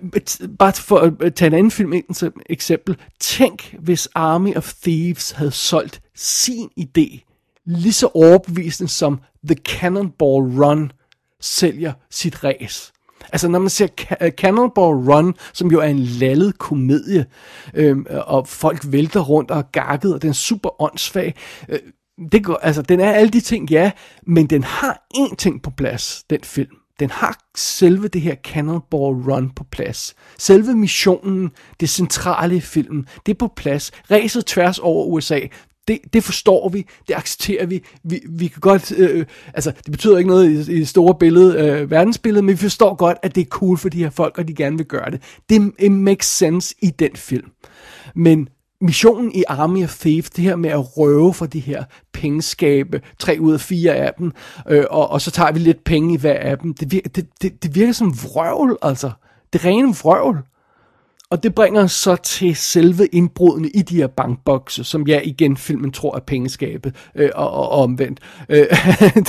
bare 0.59 0.73
for 0.73 0.99
at 0.99 1.13
øh, 1.21 1.33
tage 1.33 1.47
en 1.47 1.55
anden 1.55 1.71
film 1.71 1.93
ind 1.93 2.15
som 2.15 2.41
eksempel. 2.47 2.97
Tænk, 3.21 3.75
hvis 3.79 4.09
Army 4.15 4.57
of 4.57 4.75
Thieves 4.83 5.31
havde 5.31 5.51
solgt 5.51 6.03
sin 6.15 6.71
idé 6.81 7.30
lige 7.67 7.93
så 7.93 8.07
overbevisende 8.15 8.91
som 8.91 9.21
The 9.47 9.57
Cannonball 9.65 10.63
Run 10.63 10.93
sælger 11.41 11.93
sit 12.11 12.45
ræs. 12.45 12.93
Altså 13.33 13.49
når 13.49 13.59
man 13.59 13.71
ser 13.71 13.89
øh, 14.21 14.31
Cannonball 14.31 15.11
Run, 15.13 15.35
som 15.53 15.71
jo 15.71 15.81
er 15.81 15.87
en 15.87 15.99
lallet 15.99 16.59
komedie, 16.59 17.27
øh, 17.75 17.97
og 18.11 18.49
folk 18.49 18.93
vælter 18.93 19.21
rundt 19.21 19.51
og 19.51 19.59
er 19.59 19.63
gakket, 19.63 20.15
og 20.15 20.23
den 20.23 20.31
er 20.31 20.35
super 20.35 20.83
åndssvag. 20.83 21.35
Øh, 21.69 21.79
det 22.33 22.45
går, 22.45 22.55
altså, 22.55 22.83
den 22.83 23.01
er 23.01 23.13
alle 23.13 23.31
de 23.31 23.41
ting, 23.41 23.71
ja, 23.71 23.91
men 24.27 24.47
den 24.47 24.65
har 24.65 25.07
én 25.15 25.35
ting 25.37 25.63
på 25.63 25.71
plads, 25.71 26.25
den 26.31 26.41
film. 26.45 26.77
Den 27.01 27.11
har 27.11 27.39
selve 27.57 28.09
det 28.09 28.21
her 28.21 28.35
Cannonball 28.35 29.31
Run 29.31 29.51
på 29.51 29.65
plads. 29.65 30.15
Selve 30.39 30.75
missionen, 30.75 31.51
det 31.81 31.89
centrale 31.89 32.57
i 32.57 32.61
filmen, 32.61 33.07
det 33.27 33.33
er 33.33 33.39
på 33.39 33.53
plads. 33.57 33.91
Ræset 34.11 34.47
tværs 34.47 34.79
over 34.79 35.05
USA, 35.07 35.41
det, 35.91 36.13
det 36.13 36.25
forstår 36.25 36.69
vi, 36.69 36.87
det 37.09 37.15
accepterer 37.15 37.67
vi. 37.67 37.83
Vi, 38.05 38.21
vi 38.29 38.47
kan 38.47 38.61
godt, 38.61 38.93
øh, 38.93 39.27
altså 39.55 39.73
det 39.85 39.93
betyder 39.93 40.19
ikke 40.19 40.31
noget 40.31 40.69
i, 40.69 40.73
i 40.73 40.79
det 40.79 40.89
store 40.89 41.15
billede, 41.15 41.59
øh, 41.59 41.91
verdensbillede, 41.91 42.43
men 42.43 42.53
vi 42.53 42.57
forstår 42.57 42.95
godt, 42.95 43.19
at 43.23 43.35
det 43.35 43.41
er 43.41 43.49
cool 43.49 43.79
for 43.79 43.89
de 43.89 43.99
her 43.99 44.11
folk, 44.11 44.39
og 44.39 44.49
de 44.49 44.55
gerne 44.55 44.77
vil 44.77 44.87
gøre 44.87 45.11
det. 45.11 45.23
Det 45.49 45.73
it 45.79 45.93
makes 45.93 46.27
sense 46.27 46.75
i 46.83 46.91
den 46.91 47.17
film. 47.17 47.51
Men 48.15 48.49
missionen 48.81 49.33
i 49.33 49.45
Army 49.49 49.85
of 49.85 49.99
Thieves, 49.99 50.31
det 50.31 50.45
her 50.45 50.57
med 50.57 50.71
at 50.71 50.97
røve 50.97 51.35
for 51.35 51.47
de 51.47 51.61
her 51.61 51.85
pengeskabe, 52.13 53.01
tre 53.19 53.37
ud 53.41 53.53
af 53.53 53.61
fire 53.61 53.95
af 53.95 54.13
dem, 54.19 54.33
øh, 54.69 54.85
og, 54.91 55.11
og 55.11 55.21
så 55.21 55.31
tager 55.31 55.53
vi 55.53 55.59
lidt 55.59 55.85
penge 55.85 56.15
i 56.15 56.19
hver 56.19 56.39
af 56.39 56.59
dem, 56.59 56.75
det 56.75 56.93
virker, 56.93 57.09
det, 57.09 57.27
det, 57.43 57.63
det 57.63 57.75
virker 57.75 57.93
som 57.93 58.15
vrøvl, 58.25 58.79
altså. 58.83 59.11
Det 59.53 59.65
rene 59.65 59.95
vrøvl. 60.03 60.39
Og 61.33 61.43
det 61.43 61.55
bringer 61.55 61.83
os 61.83 61.93
så 61.93 62.17
til 62.17 62.57
selve 62.57 63.07
indbrudene 63.07 63.69
i 63.69 63.83
de 63.83 63.97
her 63.97 64.07
bankbokse, 64.07 64.85
som 64.85 65.07
jeg 65.07 65.27
igen 65.27 65.57
filmen 65.57 65.93
tror 65.93 66.17
er 66.17 66.21
pengeskabet, 66.21 66.95
øh, 67.15 67.31
og, 67.35 67.51
og, 67.51 67.69
omvendt. 67.71 68.21
Øh, 68.49 68.67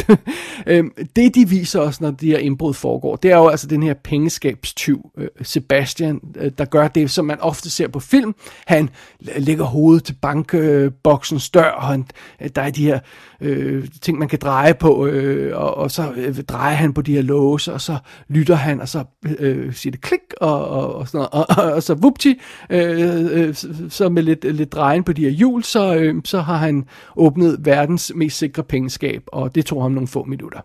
øh, 0.67 0.83
det 1.15 1.35
de 1.35 1.49
viser 1.49 1.79
os, 1.79 2.01
når 2.01 2.11
de 2.11 2.27
her 2.27 2.37
indbrud 2.37 2.73
foregår, 2.73 3.15
det 3.15 3.31
er 3.31 3.37
jo 3.37 3.47
altså 3.47 3.67
den 3.67 3.83
her 3.83 3.93
pengeskabstyv, 3.93 5.11
øh, 5.17 5.27
Sebastian, 5.41 6.19
øh, 6.35 6.51
der 6.57 6.65
gør 6.65 6.87
det, 6.87 7.11
som 7.11 7.25
man 7.25 7.39
ofte 7.39 7.69
ser 7.69 7.87
på 7.87 7.99
film. 7.99 8.35
Han 8.67 8.89
lægger 9.19 9.65
hovedet 9.65 10.03
til 10.03 10.15
bankboksens 10.21 11.49
dør, 11.49 11.69
og 11.69 11.83
han, 11.83 12.05
øh, 12.41 12.49
der 12.55 12.61
er 12.61 12.69
de 12.69 12.85
her 12.85 12.99
øh, 13.41 13.87
ting, 14.01 14.19
man 14.19 14.27
kan 14.27 14.39
dreje 14.41 14.73
på, 14.73 15.05
øh, 15.05 15.57
og, 15.57 15.77
og 15.77 15.91
så 15.91 16.13
øh, 16.15 16.35
drejer 16.35 16.75
han 16.75 16.93
på 16.93 17.01
de 17.01 17.13
her 17.13 17.21
låse, 17.21 17.73
og 17.73 17.81
så 17.81 17.97
lytter 18.27 18.55
han, 18.55 18.81
og 18.81 18.89
så 18.89 19.03
øh, 19.25 19.35
øh 19.39 19.73
siger 19.73 19.91
det 19.91 20.01
klik, 20.01 20.19
og, 20.41 20.67
og, 20.67 20.95
og 20.95 21.07
sådan 21.07 21.17
noget, 21.17 21.29
og, 21.49 21.65
og, 21.65 21.73
og 21.73 21.83
så 21.83 21.90
vupti, 21.95 22.39
øh, 22.69 23.25
øh, 23.31 23.55
så 23.89 24.09
med 24.09 24.23
lidt, 24.23 24.55
lidt 24.55 24.73
drejen 24.73 25.03
på 25.03 25.13
de 25.13 25.23
her 25.23 25.29
hjul, 25.29 25.63
så, 25.63 25.95
øh, 25.95 26.15
så 26.25 26.41
har 26.41 26.57
han 26.57 26.85
åbnet 27.15 27.57
verdens 27.59 28.11
mest 28.15 28.37
sikre 28.37 28.63
pengeskab, 28.63 29.23
og 29.27 29.55
det 29.55 29.65
tog 29.65 29.81
ham 29.81 29.91
nogle 29.91 30.07
få 30.07 30.23
minutter. 30.23 30.59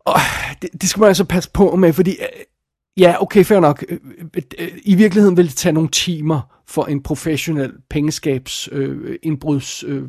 Og 0.00 0.20
det, 0.62 0.70
det 0.80 0.88
skal 0.88 1.00
man 1.00 1.08
altså 1.08 1.24
passe 1.24 1.50
på 1.50 1.76
med, 1.76 1.92
fordi 1.92 2.10
øh, 2.10 2.44
ja, 2.96 3.22
okay, 3.22 3.44
fair 3.44 3.60
nok. 3.60 3.84
Øh, 3.88 3.98
øh, 4.36 4.42
øh, 4.58 4.68
I 4.84 4.94
virkeligheden 4.94 5.36
vil 5.36 5.46
det 5.46 5.56
tage 5.56 5.72
nogle 5.72 5.88
timer 5.88 6.40
for 6.68 6.84
en 6.84 7.02
professionel 7.02 7.72
pengeskabs 7.90 8.68
øh, 8.72 9.18
øh, 9.84 10.06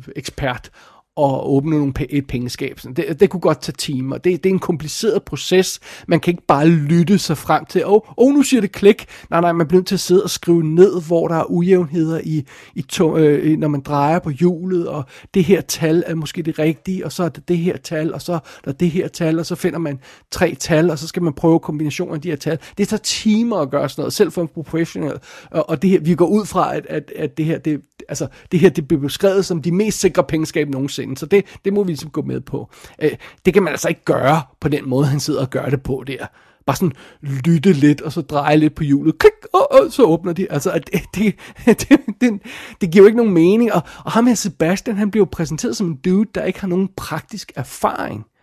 at 1.18 1.46
åbne 1.46 1.78
nogle, 1.78 1.92
et 2.10 2.26
pengeskab. 2.26 2.80
Det, 2.96 3.20
det 3.20 3.30
kunne 3.30 3.40
godt 3.40 3.60
tage 3.60 3.74
timer. 3.78 4.18
Det, 4.18 4.44
det 4.44 4.50
er 4.50 4.54
en 4.54 4.58
kompliceret 4.58 5.22
proces. 5.22 5.80
Man 6.08 6.20
kan 6.20 6.30
ikke 6.30 6.46
bare 6.48 6.68
lytte 6.68 7.18
sig 7.18 7.38
frem 7.38 7.64
til, 7.64 7.86
åh, 7.86 7.92
oh, 7.92 8.00
oh, 8.16 8.34
nu 8.34 8.42
siger 8.42 8.60
det 8.60 8.72
klik. 8.72 9.06
Nej, 9.30 9.40
nej, 9.40 9.52
man 9.52 9.66
bliver 9.66 9.78
nødt 9.78 9.86
til 9.86 9.94
at 9.94 10.00
sidde 10.00 10.22
og 10.22 10.30
skrive 10.30 10.62
ned, 10.62 11.02
hvor 11.06 11.28
der 11.28 11.36
er 11.36 11.50
ujævnheder, 11.50 12.20
i, 12.24 12.44
i 12.74 12.82
to, 12.82 13.16
øh, 13.16 13.58
når 13.58 13.68
man 13.68 13.80
drejer 13.80 14.18
på 14.18 14.30
hjulet, 14.30 14.88
og 14.88 15.04
det 15.34 15.44
her 15.44 15.60
tal 15.60 16.04
er 16.06 16.14
måske 16.14 16.42
det 16.42 16.58
rigtige, 16.58 17.04
og 17.04 17.12
så 17.12 17.22
er 17.22 17.28
det 17.28 17.48
det 17.48 17.58
her 17.58 17.76
tal, 17.76 18.14
og 18.14 18.22
så 18.22 18.32
er 18.32 18.38
der 18.64 18.72
det 18.72 18.90
her 18.90 19.08
tal, 19.08 19.38
og 19.38 19.46
så 19.46 19.54
finder 19.54 19.78
man 19.78 19.98
tre 20.30 20.54
tal, 20.54 20.90
og 20.90 20.98
så 20.98 21.06
skal 21.06 21.22
man 21.22 21.32
prøve 21.32 21.60
kombinationen 21.60 22.14
af 22.14 22.20
de 22.20 22.28
her 22.28 22.36
tal. 22.36 22.58
Det 22.78 22.88
tager 22.88 23.00
timer 23.00 23.56
at 23.56 23.70
gøre 23.70 23.88
sådan 23.88 24.02
noget, 24.02 24.12
selv 24.12 24.32
for 24.32 24.42
en 24.42 24.48
professionel. 24.48 25.14
Og, 25.50 25.70
og 25.70 25.82
det 25.82 25.90
her, 25.90 26.00
vi 26.00 26.14
går 26.14 26.26
ud 26.26 26.46
fra, 26.46 26.76
at, 26.76 26.86
at, 26.86 27.12
at 27.16 27.38
det 27.38 27.44
her, 27.44 27.58
det, 27.58 27.80
altså, 28.08 28.26
det 28.52 28.60
her 28.60 28.68
det 28.68 28.88
blev 28.88 29.00
beskrevet 29.00 29.44
som 29.44 29.62
de 29.62 29.72
mest 29.72 30.00
sikre 30.00 30.24
pengeskab 30.24 30.68
nogensinde, 30.68 31.16
så 31.16 31.26
det, 31.26 31.44
det 31.64 31.72
må 31.72 31.82
vi 31.84 31.90
ligesom 31.90 32.10
gå 32.10 32.22
med 32.22 32.40
på. 32.40 32.70
Øh, 33.02 33.10
det 33.44 33.54
kan 33.54 33.62
man 33.62 33.70
altså 33.70 33.88
ikke 33.88 34.04
gøre 34.04 34.42
på 34.60 34.68
den 34.68 34.88
måde, 34.88 35.06
han 35.06 35.20
sidder 35.20 35.40
og 35.40 35.50
gør 35.50 35.66
det 35.68 35.82
på 35.82 36.04
der. 36.06 36.26
Bare 36.66 36.76
sådan 36.76 36.92
lytte 37.20 37.72
lidt, 37.72 38.00
og 38.00 38.12
så 38.12 38.20
dreje 38.20 38.56
lidt 38.56 38.74
på 38.74 38.84
hjulet, 38.84 39.18
klik, 39.18 39.32
og, 39.52 39.72
og 39.72 39.92
så 39.92 40.02
åbner 40.02 40.32
de. 40.32 40.52
Altså, 40.52 40.80
det, 40.92 41.02
det, 41.14 41.34
det, 41.88 42.00
det, 42.20 42.40
det 42.80 42.90
giver 42.90 43.02
jo 43.02 43.06
ikke 43.06 43.16
nogen 43.16 43.34
mening, 43.34 43.72
og, 43.72 43.82
og 44.04 44.12
ham 44.12 44.26
her 44.26 44.34
Sebastian, 44.34 44.96
han 44.96 45.10
bliver 45.10 45.20
jo 45.20 45.28
præsenteret 45.32 45.76
som 45.76 45.86
en 45.86 45.96
dude, 45.96 46.28
der 46.34 46.44
ikke 46.44 46.60
har 46.60 46.68
nogen 46.68 46.88
praktisk 46.96 47.52
erfaring. 47.56 48.18
Øh, 48.18 48.37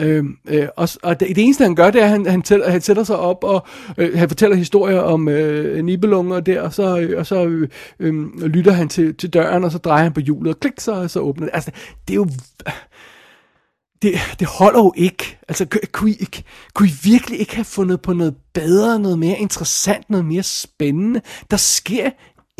Øhm, 0.00 0.36
øh, 0.48 0.68
og, 0.76 0.88
og 1.02 1.20
det, 1.20 1.28
det 1.28 1.44
eneste 1.44 1.64
han 1.64 1.74
gør, 1.74 1.90
det 1.90 2.00
er, 2.00 2.04
at 2.04 2.10
han, 2.10 2.26
han, 2.26 2.42
tæller, 2.42 2.70
han 2.70 2.80
sætter 2.80 3.04
sig 3.04 3.16
op 3.16 3.44
og 3.44 3.66
øh, 3.98 4.18
han 4.18 4.28
fortæller 4.28 4.56
historier 4.56 5.00
om 5.00 5.28
øh, 5.28 5.84
nibelunger 5.84 6.40
der, 6.40 6.62
og 6.62 6.74
så, 6.74 6.98
øh, 6.98 7.18
og 7.18 7.26
så 7.26 7.46
øh, 7.46 7.68
øh, 8.00 8.44
lytter 8.44 8.72
han 8.72 8.88
til, 8.88 9.14
til 9.14 9.32
døren, 9.32 9.64
og 9.64 9.72
så 9.72 9.78
drejer 9.78 10.02
han 10.02 10.12
på 10.12 10.20
hjulet, 10.20 10.54
og 10.54 10.60
klik, 10.60 10.80
så, 10.80 11.08
så 11.08 11.20
åbner 11.20 11.46
det. 11.46 11.54
Altså, 11.54 11.70
det 12.08 12.14
er 12.14 12.16
jo... 12.16 12.28
det, 14.02 14.14
det 14.38 14.46
holder 14.46 14.80
jo 14.80 14.92
ikke. 14.96 15.38
Altså, 15.48 15.66
kunne 15.92 16.10
I, 16.10 16.26
kunne 16.74 16.88
I 16.88 16.92
virkelig 17.02 17.40
ikke 17.40 17.54
have 17.54 17.64
fundet 17.64 18.00
på 18.02 18.12
noget 18.12 18.34
bedre, 18.54 18.98
noget 18.98 19.18
mere 19.18 19.38
interessant, 19.38 20.10
noget 20.10 20.26
mere 20.26 20.42
spændende? 20.42 21.20
Der 21.50 21.56
sker 21.56 22.10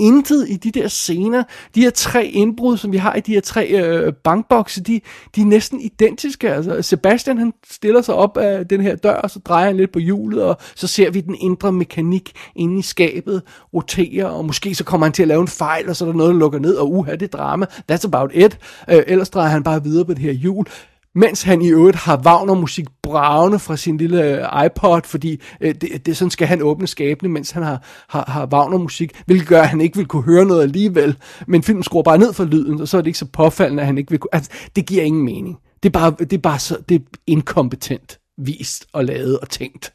intet 0.00 0.48
i 0.48 0.56
de 0.56 0.70
der 0.70 0.88
scener. 0.88 1.42
De 1.74 1.80
her 1.80 1.90
tre 1.90 2.26
indbrud, 2.26 2.76
som 2.76 2.92
vi 2.92 2.96
har 2.96 3.14
i 3.14 3.20
de 3.20 3.32
her 3.32 3.40
tre 3.40 3.68
øh, 3.68 4.12
bankbokse, 4.12 4.80
de, 4.80 5.00
de 5.36 5.40
er 5.40 5.44
næsten 5.44 5.80
identiske. 5.80 6.54
Altså, 6.54 6.82
Sebastian 6.82 7.38
han 7.38 7.52
stiller 7.70 8.02
sig 8.02 8.14
op 8.14 8.36
af 8.36 8.68
den 8.68 8.80
her 8.80 8.96
dør, 8.96 9.14
og 9.14 9.30
så 9.30 9.38
drejer 9.38 9.66
han 9.66 9.76
lidt 9.76 9.92
på 9.92 9.98
hjulet, 9.98 10.42
og 10.42 10.56
så 10.74 10.86
ser 10.86 11.10
vi 11.10 11.20
den 11.20 11.36
indre 11.40 11.72
mekanik 11.72 12.32
inde 12.56 12.78
i 12.78 12.82
skabet 12.82 13.42
rotere, 13.74 14.30
og 14.30 14.44
måske 14.44 14.74
så 14.74 14.84
kommer 14.84 15.06
han 15.06 15.12
til 15.12 15.22
at 15.22 15.28
lave 15.28 15.40
en 15.40 15.48
fejl, 15.48 15.88
og 15.88 15.96
så 15.96 16.04
er 16.04 16.08
der 16.08 16.16
noget, 16.16 16.32
der 16.34 16.38
lukker 16.38 16.58
ned, 16.58 16.74
og 16.74 16.92
uha, 16.92 17.12
det 17.12 17.22
er 17.22 17.38
drama. 17.38 17.66
That's 17.92 18.04
about 18.04 18.30
it. 18.34 18.58
Øh, 18.90 19.02
ellers 19.06 19.30
drejer 19.30 19.48
han 19.48 19.62
bare 19.62 19.82
videre 19.82 20.04
på 20.04 20.14
det 20.14 20.22
her 20.22 20.32
hjul 20.32 20.66
mens 21.14 21.42
han 21.42 21.62
i 21.62 21.68
øvrigt 21.68 21.96
har 21.96 22.22
Wagner-musik 22.26 22.86
bravende 23.02 23.58
fra 23.58 23.76
sin 23.76 23.96
lille 23.96 24.24
øh, 24.24 24.66
iPod, 24.66 25.00
fordi 25.04 25.40
øh, 25.60 25.74
det, 25.74 26.06
det 26.06 26.16
sådan 26.16 26.30
skal 26.30 26.46
han 26.46 26.62
åbne 26.62 26.86
skabene, 26.86 27.32
mens 27.32 27.50
han 27.50 27.62
har, 27.62 27.82
har, 28.08 28.24
har 28.28 28.46
Wagner-musik, 28.46 29.22
hvilket 29.26 29.48
gør, 29.48 29.62
at 29.62 29.68
han 29.68 29.80
ikke 29.80 29.96
vil 29.96 30.06
kunne 30.06 30.22
høre 30.22 30.44
noget 30.44 30.62
alligevel. 30.62 31.16
Men 31.46 31.62
filmen 31.62 31.82
skruer 31.82 32.02
bare 32.02 32.18
ned 32.18 32.32
for 32.32 32.44
lyden, 32.44 32.80
og 32.80 32.88
så 32.88 32.96
er 32.96 33.00
det 33.00 33.06
ikke 33.06 33.18
så 33.18 33.26
påfaldende, 33.32 33.80
at 33.80 33.86
han 33.86 33.98
ikke 33.98 34.10
vil 34.10 34.18
kunne... 34.18 34.34
Altså, 34.34 34.50
det 34.76 34.86
giver 34.86 35.02
ingen 35.02 35.24
mening. 35.24 35.58
Det 35.82 35.88
er 35.88 35.98
bare, 35.98 36.14
det 36.18 36.32
er 36.32 36.38
bare 36.38 36.58
så, 36.58 36.76
det 36.88 36.94
er 36.94 37.04
inkompetent 37.26 38.18
vist 38.38 38.86
og 38.92 39.04
lavet 39.04 39.38
og 39.38 39.48
tænkt. 39.48 39.92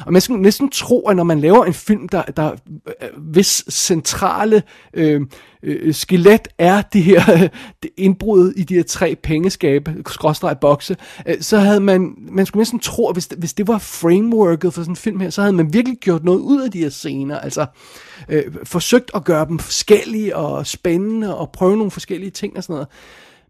Og 0.00 0.12
man 0.12 0.22
skal 0.22 0.36
næsten 0.36 0.70
tro, 0.70 1.08
at 1.08 1.16
når 1.16 1.24
man 1.24 1.40
laver 1.40 1.64
en 1.64 1.74
film, 1.74 2.08
der, 2.08 2.22
der 2.22 2.52
øh, 2.52 3.08
hvis 3.16 3.64
centrale 3.70 4.62
øh, 4.94 5.20
øh, 5.62 5.94
skelet 5.94 6.48
er 6.58 6.82
det 6.82 7.02
her 7.02 7.32
øh, 7.32 7.48
det 7.82 7.90
indbrud 7.96 8.52
i 8.52 8.62
de 8.62 8.74
her 8.74 8.82
tre 8.82 9.16
pengeskabe, 9.22 9.94
skråstreg 10.06 10.58
bokse, 10.60 10.96
øh, 11.26 11.34
så 11.40 11.58
havde 11.58 11.80
man, 11.80 12.14
man 12.18 12.46
skulle 12.46 12.60
næsten 12.60 12.78
tro, 12.78 13.08
at 13.08 13.14
hvis, 13.14 13.28
hvis 13.38 13.54
det 13.54 13.68
var 13.68 13.78
frameworket 13.78 14.74
for 14.74 14.82
sådan 14.82 14.92
en 14.92 14.96
film 14.96 15.20
her, 15.20 15.30
så 15.30 15.40
havde 15.40 15.52
man 15.52 15.72
virkelig 15.72 15.98
gjort 15.98 16.24
noget 16.24 16.40
ud 16.40 16.62
af 16.62 16.70
de 16.70 16.78
her 16.78 16.90
scener, 16.90 17.38
altså 17.38 17.66
øh, 18.28 18.44
forsøgt 18.64 19.10
at 19.14 19.24
gøre 19.24 19.46
dem 19.46 19.58
forskellige 19.58 20.36
og 20.36 20.66
spændende 20.66 21.36
og 21.36 21.50
prøve 21.52 21.76
nogle 21.76 21.90
forskellige 21.90 22.30
ting 22.30 22.56
og 22.56 22.62
sådan 22.62 22.74
noget. 22.74 22.88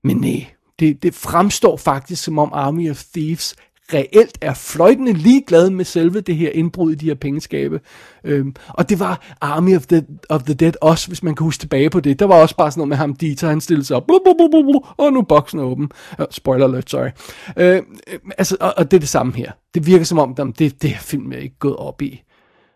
Men 0.04 0.16
nej, 0.16 0.46
det, 0.78 1.02
det 1.02 1.14
fremstår 1.14 1.76
faktisk 1.76 2.24
som 2.24 2.38
om 2.38 2.50
Army 2.52 2.90
of 2.90 3.04
Thieves 3.14 3.54
reelt 3.94 4.38
er 4.40 4.54
fløjtende 4.54 5.12
ligeglad 5.12 5.70
med 5.70 5.84
selve 5.84 6.20
det 6.20 6.36
her 6.36 6.50
indbrud 6.50 6.92
i 6.92 6.94
de 6.94 7.06
her 7.06 7.14
pengeskabe. 7.14 7.80
Øhm, 8.24 8.54
og 8.68 8.88
det 8.88 9.00
var 9.00 9.36
Army 9.40 9.76
of 9.76 9.86
the, 9.86 10.06
of 10.28 10.42
the 10.42 10.54
Dead 10.54 10.72
også, 10.80 11.08
hvis 11.08 11.22
man 11.22 11.34
kan 11.34 11.44
huske 11.44 11.60
tilbage 11.60 11.90
på 11.90 12.00
det. 12.00 12.18
Der 12.18 12.26
var 12.26 12.34
også 12.34 12.56
bare 12.56 12.70
sådan 12.70 12.80
noget 12.80 12.88
med 12.88 12.96
ham, 12.96 13.16
Dieter, 13.16 13.48
han 13.48 13.60
stillede 13.60 13.86
sig 13.86 13.96
op, 13.96 14.06
blub, 14.06 14.20
blub, 14.24 14.36
blub, 14.36 14.64
blub, 14.64 14.82
og 14.96 15.12
nu 15.12 15.18
er 15.18 15.24
boksen 15.24 15.60
åben. 15.60 15.90
Uh, 16.18 16.24
spoiler 16.30 16.66
alert, 16.66 16.90
sorry. 16.90 17.08
Øh, 17.56 17.82
øh, 18.08 18.18
altså, 18.38 18.56
og, 18.60 18.74
og 18.76 18.90
det 18.90 18.96
er 18.96 19.00
det 19.00 19.08
samme 19.08 19.32
her. 19.32 19.52
Det 19.74 19.86
virker 19.86 20.04
som 20.04 20.18
om, 20.18 20.52
det, 20.52 20.82
det 20.82 20.90
her 20.90 21.00
film 21.00 21.32
er 21.32 21.36
ikke 21.36 21.58
gået 21.58 21.76
op 21.76 22.02
i. 22.02 22.22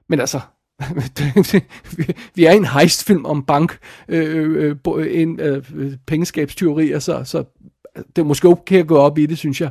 Men 0.08 0.20
altså, 0.20 0.40
vi 2.34 2.44
er 2.44 2.52
i 2.52 2.56
en 2.56 2.64
heistfilm 2.64 3.24
om 3.24 3.42
bank, 3.42 3.78
øh, 4.08 4.56
øh, 4.56 4.76
øh 4.96 5.20
en, 5.20 5.40
øh, 5.40 5.64
øh 5.74 5.92
pengeskabsteorier, 6.06 6.98
så, 6.98 7.24
så 7.24 7.44
det 7.96 8.18
er 8.18 8.26
måske 8.26 8.48
okay 8.48 8.78
at 8.78 8.86
gå 8.86 8.96
op 8.96 9.18
i 9.18 9.26
det, 9.26 9.38
synes 9.38 9.60
jeg. 9.60 9.70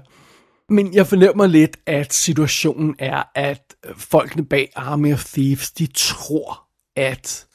Men 0.70 0.94
jeg 0.94 1.08
fornemmer 1.08 1.48
lidt, 1.48 1.78
at 1.86 2.14
situationen 2.14 2.96
er, 3.00 3.24
at 3.36 3.76
øh, 3.86 3.96
folkene 3.96 4.46
bag 4.46 4.72
Army 4.76 5.14
of 5.14 5.26
Thieves, 5.26 5.72
de 5.72 5.88
tror, 5.88 6.68
at 6.96 7.48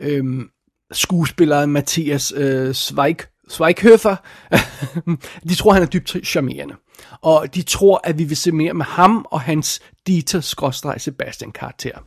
øhm, 0.00 0.50
skuespilleren 0.92 1.70
Mathias 1.70 2.32
øh, 2.36 2.74
Zweig, 2.74 3.16
Zweighöfer, 3.50 4.16
de 5.48 5.54
tror, 5.54 5.72
han 5.72 5.82
er 5.82 5.86
dybt 5.86 6.16
charmerende. 6.24 6.74
Og 7.22 7.54
de 7.54 7.62
tror, 7.62 8.00
at 8.04 8.18
vi 8.18 8.24
vil 8.24 8.36
se 8.36 8.52
mere 8.52 8.74
med 8.74 8.84
ham 8.84 9.26
og 9.30 9.40
hans 9.40 9.80
Dieter-Sebastian 10.08 11.52
karakter. 11.52 11.98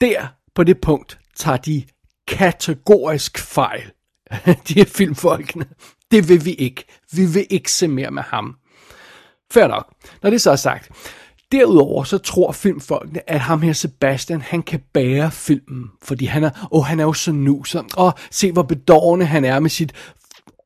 Der, 0.00 0.26
på 0.54 0.64
det 0.64 0.80
punkt, 0.80 1.18
tager 1.36 1.56
de 1.56 1.84
kategorisk 2.28 3.38
fejl. 3.38 3.92
de 4.68 4.74
her 4.74 4.84
filmfolkene. 4.84 5.66
Det 6.10 6.28
vil 6.28 6.44
vi 6.44 6.52
ikke. 6.52 6.84
Vi 7.12 7.26
vil 7.26 7.46
ikke 7.50 7.72
se 7.72 7.88
mere 7.88 8.10
med 8.10 8.22
ham. 8.22 8.56
Fair 9.54 9.66
nok. 9.66 9.86
Når 10.22 10.30
det 10.30 10.40
så 10.40 10.50
er 10.50 10.56
sagt. 10.56 10.90
Derudover 11.52 12.04
så 12.04 12.18
tror 12.18 12.52
filmfolkene, 12.52 13.30
at 13.30 13.40
ham 13.40 13.62
her 13.62 13.72
Sebastian, 13.72 14.40
han 14.40 14.62
kan 14.62 14.80
bære 14.92 15.30
filmen, 15.30 15.90
fordi 16.02 16.24
han 16.24 16.44
er, 16.44 16.68
åh, 16.72 16.84
han 16.84 17.00
er 17.00 17.04
jo 17.04 17.12
så 17.12 17.32
nuser, 17.32 17.82
og 17.96 18.12
se 18.30 18.52
hvor 18.52 18.62
bedårende 18.62 19.26
han 19.26 19.44
er 19.44 19.60
med 19.60 19.70
sit 19.70 19.92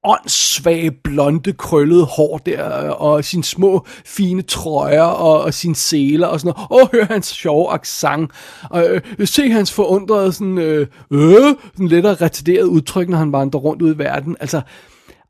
åndssvage, 0.05 0.91
blonde, 0.91 1.53
krøllede 1.53 2.05
hår 2.05 2.39
der, 2.39 2.63
og 2.91 3.25
sine 3.25 3.45
små, 3.45 3.87
fine 4.05 4.43
trøjer, 4.43 5.03
og, 5.03 5.41
og 5.41 5.55
sine 5.55 5.77
seler, 5.77 6.27
og 6.27 6.41
sådan 6.41 6.55
noget. 6.71 6.83
Åh, 6.83 6.89
hør 6.93 7.05
hans 7.05 7.27
sjove 7.27 7.73
accent. 7.73 8.31
Og 8.71 8.89
øh, 9.19 9.27
se 9.27 9.51
hans 9.51 9.73
forundrede, 9.73 10.33
sådan, 10.33 10.59
øh, 10.59 10.87
øh, 11.11 11.55
sådan 11.73 11.89
lettere 11.89 12.15
retarderet 12.15 12.65
udtryk, 12.65 13.09
når 13.09 13.19
han 13.19 13.33
vandrer 13.33 13.61
rundt 13.61 13.83
ud 13.83 13.95
i 13.95 13.99
verden. 13.99 14.37
Altså, 14.41 14.61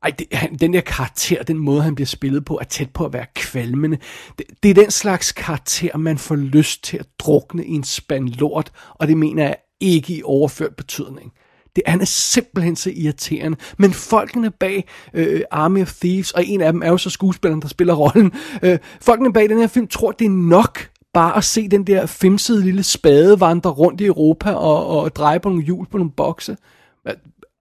ej, 0.03 0.09
det, 0.19 0.27
han, 0.31 0.55
den 0.55 0.73
der 0.73 0.81
karakter, 0.81 1.43
den 1.43 1.57
måde 1.57 1.81
han 1.81 1.95
bliver 1.95 2.07
spillet 2.07 2.45
på, 2.45 2.57
er 2.57 2.63
tæt 2.63 2.89
på 2.89 3.05
at 3.05 3.13
være 3.13 3.25
kvalmende. 3.35 3.97
Det, 4.37 4.45
det 4.63 4.69
er 4.69 4.73
den 4.73 4.91
slags 4.91 5.31
karakter, 5.31 5.97
man 5.97 6.17
får 6.17 6.35
lyst 6.35 6.83
til 6.83 6.97
at 6.97 7.05
drukne 7.19 7.65
i 7.65 7.71
en 7.71 7.83
spand 7.83 8.27
lort, 8.29 8.71
og 8.89 9.07
det 9.07 9.17
mener 9.17 9.43
jeg 9.43 9.55
ikke 9.79 10.13
i 10.13 10.21
overført 10.23 10.75
betydning. 10.75 11.31
Det, 11.75 11.83
han 11.87 12.01
er 12.01 12.05
simpelthen 12.05 12.75
så 12.75 12.91
irriterende. 12.95 13.57
Men 13.77 13.93
folkene 13.93 14.51
bag 14.51 14.89
øh, 15.13 15.41
Army 15.51 15.81
of 15.81 15.93
Thieves, 15.93 16.31
og 16.31 16.45
en 16.45 16.61
af 16.61 16.71
dem 16.71 16.81
er 16.83 16.89
jo 16.89 16.97
så 16.97 17.09
skuespilleren, 17.09 17.61
der 17.61 17.67
spiller 17.67 17.93
rollen, 17.93 18.31
øh, 18.63 18.79
folkene 19.01 19.33
bag 19.33 19.49
den 19.49 19.57
her 19.57 19.67
film 19.67 19.87
tror, 19.87 20.11
det 20.11 20.25
er 20.25 20.29
nok 20.29 20.89
bare 21.13 21.37
at 21.37 21.43
se 21.43 21.67
den 21.67 21.87
der 21.87 22.05
femsede 22.05 22.63
lille 22.63 22.83
spade 22.83 23.39
vandre 23.39 23.69
rundt 23.69 24.01
i 24.01 24.05
Europa 24.05 24.51
og, 24.51 24.87
og 24.87 25.15
dreje 25.15 25.39
på 25.39 25.49
nogle 25.49 25.63
hjul 25.63 25.85
på 25.85 25.97
nogle 25.97 26.11
bokse. 26.11 26.57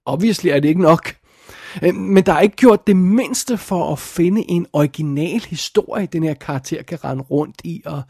Obviously 0.07 0.48
er 0.48 0.61
det 0.61 0.68
ikke 0.68 0.83
nok. 0.83 1.14
Øh, 1.83 1.94
men 1.94 2.26
der 2.26 2.33
er 2.33 2.40
ikke 2.40 2.57
gjort 2.57 2.87
det 2.87 2.96
mindste 2.96 3.59
for 3.59 3.92
at 3.92 3.98
finde 3.98 4.44
en 4.48 4.66
original 4.72 5.40
historie, 5.40 6.07
den 6.07 6.22
her 6.22 6.35
karakter 6.35 6.83
kan 6.83 7.04
rende 7.04 7.22
rundt 7.22 7.57
i. 7.64 7.83
Og 7.87 8.02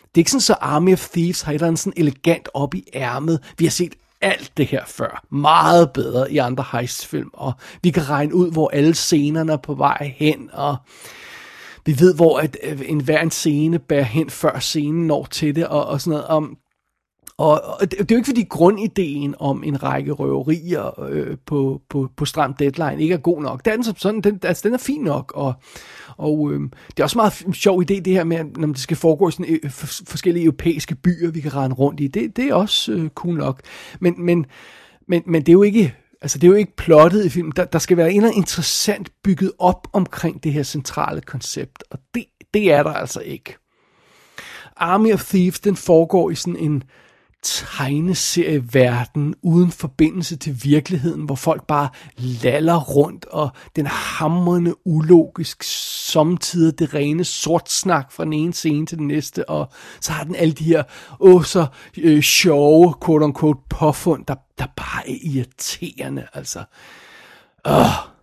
det 0.00 0.14
er 0.14 0.18
ikke 0.18 0.30
sådan, 0.30 0.40
så 0.40 0.54
Army 0.60 0.92
of 0.92 1.08
Thieves 1.08 1.42
har 1.42 1.52
et 1.52 1.54
eller 1.54 1.66
andet 1.66 1.78
sådan 1.78 1.92
elegant 1.96 2.48
op 2.54 2.74
i 2.74 2.84
ærmet. 2.94 3.52
Vi 3.58 3.64
har 3.64 3.70
set 3.70 3.94
alt 4.20 4.52
det 4.56 4.66
her 4.66 4.84
før. 4.86 5.24
Meget 5.30 5.92
bedre 5.92 6.32
i 6.32 6.38
andre 6.38 6.64
heistfilm. 6.72 7.30
Og 7.32 7.52
vi 7.82 7.90
kan 7.90 8.10
regne 8.10 8.34
ud, 8.34 8.52
hvor 8.52 8.68
alle 8.68 8.94
scenerne 8.94 9.52
er 9.52 9.56
på 9.56 9.74
vej 9.74 10.14
hen. 10.16 10.50
Og 10.52 10.76
vi 11.86 11.98
ved, 11.98 12.14
hvor 12.14 12.38
at, 12.38 12.56
øh, 12.62 12.80
en 12.86 13.00
hver 13.00 13.22
en 13.22 13.30
scene 13.30 13.78
bærer 13.78 14.02
hen, 14.02 14.30
før 14.30 14.58
scenen 14.58 15.06
når 15.06 15.26
til 15.30 15.56
det. 15.56 15.66
Og, 15.66 15.86
og 15.86 16.00
sådan 16.00 16.10
noget. 16.10 16.26
om 16.26 16.56
og, 17.38 17.62
og 17.80 17.80
det, 17.80 17.90
det 17.90 18.10
er 18.10 18.14
jo 18.14 18.16
ikke 18.16 18.26
fordi 18.26 18.46
grundideen 18.50 19.34
om 19.38 19.64
en 19.64 19.82
række 19.82 20.12
røverier 20.12 21.00
øh, 21.00 21.36
på, 21.46 21.82
på, 21.88 22.08
på 22.16 22.24
stram 22.24 22.54
deadline 22.54 23.02
ikke 23.02 23.14
er 23.14 23.18
god 23.18 23.42
nok. 23.42 23.64
Den, 23.64 23.84
som 23.84 23.96
sådan, 23.96 24.20
den, 24.20 24.40
altså, 24.42 24.68
den 24.68 24.74
er 24.74 24.78
fin 24.78 25.02
nok, 25.02 25.32
og, 25.34 25.54
og 26.16 26.52
øh, 26.52 26.60
det 26.60 27.00
er 27.00 27.04
også 27.04 27.18
meget 27.18 27.56
sjov 27.56 27.82
idé 27.82 28.00
det 28.00 28.06
her 28.06 28.24
med, 28.24 28.44
når 28.44 28.66
det 28.66 28.78
skal 28.78 28.96
foregå 28.96 29.28
i 29.28 29.32
sådan, 29.32 29.60
øh, 29.64 29.70
forskellige 30.08 30.44
europæiske 30.44 30.94
byer, 30.94 31.30
vi 31.30 31.40
kan 31.40 31.54
rende 31.54 31.76
rundt 31.76 32.00
i. 32.00 32.06
Det, 32.06 32.36
det 32.36 32.44
er 32.44 32.54
også 32.54 32.92
øh, 32.92 33.10
cool 33.10 33.36
nok. 33.36 33.60
Men, 34.00 34.14
men, 34.24 34.46
men, 35.08 35.22
men 35.26 35.42
det 35.42 35.48
er 35.48 35.52
jo 35.52 35.62
ikke... 35.62 35.94
Altså, 36.20 36.38
det 36.38 36.46
er 36.46 36.50
jo 36.50 36.56
ikke 36.56 36.76
plottet 36.76 37.24
i 37.24 37.28
filmen. 37.28 37.52
Der, 37.56 37.64
der 37.64 37.78
skal 37.78 37.96
være 37.96 38.10
en 38.10 38.16
eller 38.16 38.28
anden 38.28 38.42
interessant 38.42 39.10
bygget 39.24 39.52
op 39.58 39.88
omkring 39.92 40.44
det 40.44 40.52
her 40.52 40.62
centrale 40.62 41.20
koncept, 41.20 41.84
og 41.90 41.98
det, 42.14 42.24
det 42.54 42.72
er 42.72 42.82
der 42.82 42.90
altså 42.90 43.20
ikke. 43.20 43.56
Army 44.76 45.12
of 45.12 45.24
Thieves, 45.24 45.60
den 45.60 45.76
foregår 45.76 46.30
i 46.30 46.34
sådan 46.34 46.56
en 46.56 46.82
tegneserieverden 47.42 49.34
uden 49.42 49.70
forbindelse 49.70 50.36
til 50.36 50.64
virkeligheden, 50.64 51.22
hvor 51.22 51.34
folk 51.34 51.66
bare 51.66 51.88
laller 52.16 52.80
rundt, 52.80 53.24
og 53.24 53.50
den 53.76 53.86
hamrende 53.86 54.86
ulogisk, 54.86 55.62
samtidig 56.12 56.78
det 56.78 56.94
rene 56.94 57.24
sortsnak 57.24 58.12
fra 58.12 58.24
den 58.24 58.32
ene 58.32 58.54
scene 58.54 58.86
til 58.86 58.98
den 58.98 59.06
næste, 59.06 59.48
og 59.48 59.68
så 60.00 60.12
har 60.12 60.24
den 60.24 60.34
alle 60.34 60.54
de 60.54 60.64
her, 60.64 60.82
åh, 61.20 61.44
så 61.44 61.66
øh, 61.98 62.22
sjove, 62.22 62.94
quote-unquote, 63.04 63.60
påfund, 63.70 64.26
der, 64.26 64.34
der 64.58 64.66
bare 64.76 65.10
er 65.10 65.16
irriterende, 65.22 66.26
altså. 66.34 66.64
Øh 67.66 68.15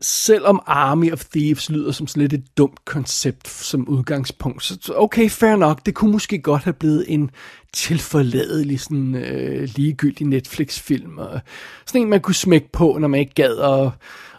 selvom 0.00 0.60
Army 0.66 1.12
of 1.12 1.24
Thieves 1.24 1.70
lyder 1.70 1.92
som 1.92 2.06
sådan 2.06 2.20
lidt 2.20 2.32
et 2.32 2.56
dumt 2.56 2.84
koncept 2.84 3.48
som 3.48 3.88
udgangspunkt, 3.88 4.64
så 4.64 4.92
okay, 4.96 5.30
fair 5.30 5.56
nok, 5.56 5.86
det 5.86 5.94
kunne 5.94 6.12
måske 6.12 6.38
godt 6.38 6.62
have 6.62 6.72
blevet 6.72 7.04
en 7.08 7.30
tilforladelig, 7.72 8.80
sådan 8.80 9.14
øh, 9.14 9.68
ligegyldig 9.76 10.26
Netflix-film, 10.26 11.18
og 11.18 11.40
sådan 11.86 12.00
en, 12.00 12.08
man 12.08 12.20
kunne 12.20 12.34
smække 12.34 12.72
på, 12.72 12.96
når 13.00 13.08
man 13.08 13.20
ikke 13.20 13.34
gad 13.34 13.58
at, 13.58 13.90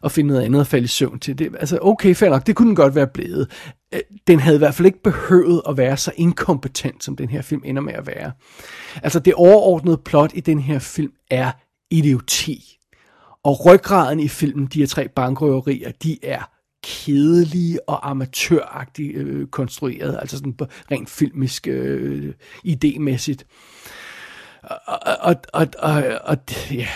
at 0.04 0.12
finde 0.12 0.28
noget 0.28 0.46
andet 0.46 0.60
at 0.60 0.68
falde 0.68 0.86
i 0.86 0.88
søvn 0.88 1.20
til. 1.20 1.40
Det, 1.40 1.56
altså, 1.60 1.80
okay, 1.82 2.16
fair 2.16 2.30
nok, 2.30 2.48
det 2.48 2.56
kunne 2.56 2.68
den 2.68 2.76
godt 2.76 2.96
være 2.96 3.08
blevet. 3.08 3.52
Øh, 3.94 4.00
den 4.28 4.40
havde 4.40 4.56
i 4.56 4.60
hvert 4.60 4.76
fald 4.76 4.86
ikke 4.86 5.04
behøvet 5.04 5.62
at 5.70 5.78
være 5.78 5.98
så 5.98 6.12
inkompetent, 6.16 7.04
som 7.04 7.16
den 7.16 7.30
her 7.30 7.42
film 7.42 7.62
ender 7.66 7.82
med 7.82 7.94
at 7.94 8.08
være. 8.08 8.32
Altså, 9.04 9.20
det 9.20 9.34
overordnede 9.34 9.98
plot 9.98 10.32
i 10.34 10.40
den 10.40 10.60
her 10.60 10.80
film 10.80 11.12
er 11.32 11.52
idioti 11.92 12.79
og 13.44 13.66
ryggraden 13.66 14.20
i 14.20 14.28
filmen, 14.28 14.68
de 14.68 14.80
her 14.80 14.88
tre 14.88 15.08
bankrøverier, 15.08 15.92
de 15.92 16.18
er 16.24 16.52
kedelige 16.84 17.90
og 17.90 18.10
amatøragtigt 18.10 19.18
øh, 19.18 19.48
konstrueret, 19.48 20.18
altså 20.20 20.38
sådan 20.38 20.58
rent 20.92 21.10
filmisk 21.10 21.68
øh, 21.68 22.34
idémæssigt. 22.68 23.44
Og, 24.64 25.00
og, 25.22 25.36
og, 25.54 25.68
og, 25.80 26.04
og 26.24 26.38
ja, 26.72 26.88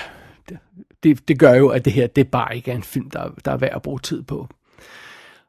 det, 1.04 1.28
det 1.28 1.40
gør 1.40 1.54
jo, 1.54 1.68
at 1.70 1.86
det 1.86 1.94
her, 1.94 2.08
det 2.08 2.32
bare 2.32 2.56
ikke 2.56 2.72
er 2.72 2.76
en 2.76 2.84
film, 2.84 3.10
der, 3.10 3.30
der 3.46 3.52
er 3.52 3.58
værd 3.58 3.76
at 3.76 3.82
bruge 3.82 4.00
tid 4.00 4.24
på. 4.24 4.48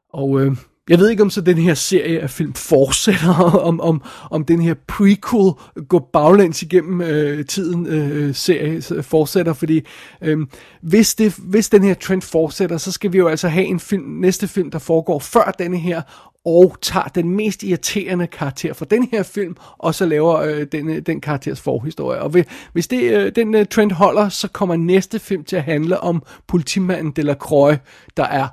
Og 0.09 0.41
øh, 0.41 0.57
jeg 0.89 0.99
ved 0.99 1.09
ikke, 1.09 1.23
om 1.23 1.29
så 1.29 1.41
den 1.41 1.57
her 1.57 1.73
serie 1.73 2.19
af 2.19 2.29
film 2.29 2.53
fortsætter, 2.53 3.33
om, 3.69 3.81
om, 3.81 4.01
om 4.31 4.45
den 4.45 4.61
her 4.61 4.73
prequel 4.87 5.53
går 5.87 6.09
baglæns 6.13 6.61
igennem 6.61 7.01
øh, 7.01 7.45
tiden 7.45 7.87
øh, 7.87 8.35
serie 8.35 8.81
fortsætter, 9.01 9.53
fordi 9.53 9.81
øh, 10.21 10.37
hvis, 10.81 11.15
det, 11.15 11.35
hvis 11.37 11.69
den 11.69 11.83
her 11.83 11.93
trend 11.93 12.21
fortsætter, 12.21 12.77
så 12.77 12.91
skal 12.91 13.13
vi 13.13 13.17
jo 13.17 13.27
altså 13.27 13.47
have 13.47 13.65
en 13.65 13.79
film, 13.79 14.03
næste 14.03 14.47
film, 14.47 14.71
der 14.71 14.79
foregår 14.79 15.19
før 15.19 15.55
denne 15.59 15.77
her, 15.77 16.01
og 16.45 16.77
tager 16.81 17.07
den 17.07 17.29
mest 17.29 17.63
irriterende 17.63 18.27
karakter 18.27 18.73
fra 18.73 18.85
den 18.85 19.07
her 19.11 19.23
film, 19.23 19.55
og 19.77 19.95
så 19.95 20.05
laver 20.05 20.35
øh, 20.35 20.65
den, 20.71 20.89
øh, 20.89 21.01
den 21.01 21.21
karakters 21.21 21.61
forhistorie. 21.61 22.21
Og 22.21 22.33
hvis 22.73 22.87
det, 22.87 23.01
øh, 23.01 23.31
den 23.35 23.55
øh, 23.55 23.65
trend 23.65 23.91
holder, 23.91 24.29
så 24.29 24.47
kommer 24.47 24.75
næste 24.75 25.19
film 25.19 25.43
til 25.43 25.55
at 25.55 25.63
handle 25.63 25.99
om 25.99 26.23
politimanden 26.47 27.11
Delacroix, 27.11 27.77
der 28.17 28.23
er 28.23 28.47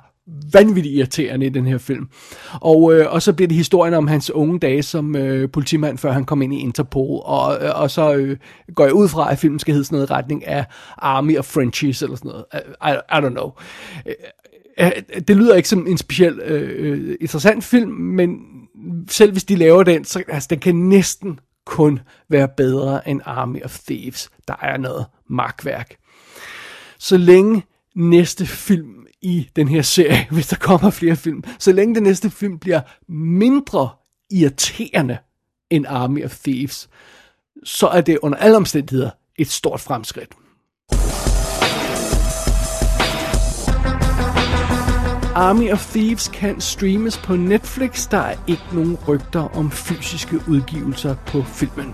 vanvittigt 0.53 0.95
irriterende 0.95 1.45
i 1.45 1.49
den 1.49 1.65
her 1.65 1.77
film. 1.77 2.09
Og, 2.61 2.93
øh, 2.93 3.13
og 3.13 3.21
så 3.21 3.33
bliver 3.33 3.47
det 3.47 3.57
historien 3.57 3.93
om 3.93 4.07
hans 4.07 4.31
unge 4.31 4.59
dage 4.59 4.83
som 4.83 5.15
øh, 5.15 5.49
politimand, 5.51 5.97
før 5.97 6.11
han 6.11 6.25
kom 6.25 6.41
ind 6.41 6.53
i 6.53 6.59
Interpol. 6.59 7.21
Og, 7.25 7.57
øh, 7.61 7.81
og 7.81 7.91
så 7.91 8.13
øh, 8.13 8.37
går 8.75 8.83
jeg 8.83 8.93
ud 8.93 9.07
fra, 9.07 9.31
at 9.31 9.39
filmen 9.39 9.59
skal 9.59 9.73
hedde 9.73 9.85
sådan 9.85 9.95
noget 9.95 10.09
i 10.09 10.13
retning 10.13 10.47
af 10.47 10.65
Army 10.97 11.37
of 11.37 11.45
Frenchies, 11.45 12.01
eller 12.01 12.15
sådan 12.15 12.31
noget. 12.31 12.45
I, 12.85 13.15
I 13.17 13.19
don't 13.19 13.29
know. 13.29 13.51
Øh, 14.07 14.13
øh 14.79 14.91
det 15.27 15.37
lyder 15.37 15.55
ikke 15.55 15.69
som 15.69 15.87
en 15.87 15.97
speciel 15.97 16.39
øh, 16.39 16.91
øh, 16.91 17.15
interessant 17.21 17.63
film, 17.63 17.91
men 17.91 18.39
selv 19.09 19.31
hvis 19.31 19.43
de 19.43 19.55
laver 19.55 19.83
den, 19.83 20.05
så 20.05 20.23
altså, 20.27 20.47
den 20.49 20.59
kan 20.59 20.75
næsten 20.75 21.39
kun 21.65 21.99
være 22.29 22.47
bedre 22.57 23.09
end 23.09 23.21
Army 23.25 23.63
of 23.63 23.79
Thieves. 23.79 24.29
Der 24.47 24.55
er 24.61 24.77
noget 24.77 25.05
magtværk. 25.29 25.95
Så 26.99 27.17
længe 27.17 27.63
næste 27.95 28.45
film 28.45 29.02
i 29.23 29.49
den 29.55 29.67
her 29.67 29.81
serie, 29.81 30.27
hvis 30.31 30.47
der 30.47 30.55
kommer 30.55 30.89
flere 30.89 31.15
film. 31.15 31.43
Så 31.59 31.71
længe 31.71 31.95
den 31.95 32.03
næste 32.03 32.29
film 32.29 32.59
bliver 32.59 32.81
mindre 33.09 33.89
irriterende 34.31 35.17
end 35.69 35.85
Army 35.87 36.25
of 36.25 36.37
Thieves, 36.37 36.89
så 37.63 37.87
er 37.87 38.01
det 38.01 38.17
under 38.21 38.37
alle 38.37 38.57
omstændigheder 38.57 39.09
et 39.35 39.47
stort 39.47 39.79
fremskridt. 39.79 40.29
Army 45.35 45.71
of 45.71 45.91
Thieves 45.91 46.27
kan 46.27 46.61
streames 46.61 47.17
på 47.17 47.35
Netflix. 47.35 48.09
Der 48.09 48.17
er 48.17 48.35
ikke 48.47 48.63
nogen 48.73 48.97
rygter 49.07 49.57
om 49.57 49.71
fysiske 49.71 50.39
udgivelser 50.47 51.15
på 51.27 51.43
filmen. 51.43 51.93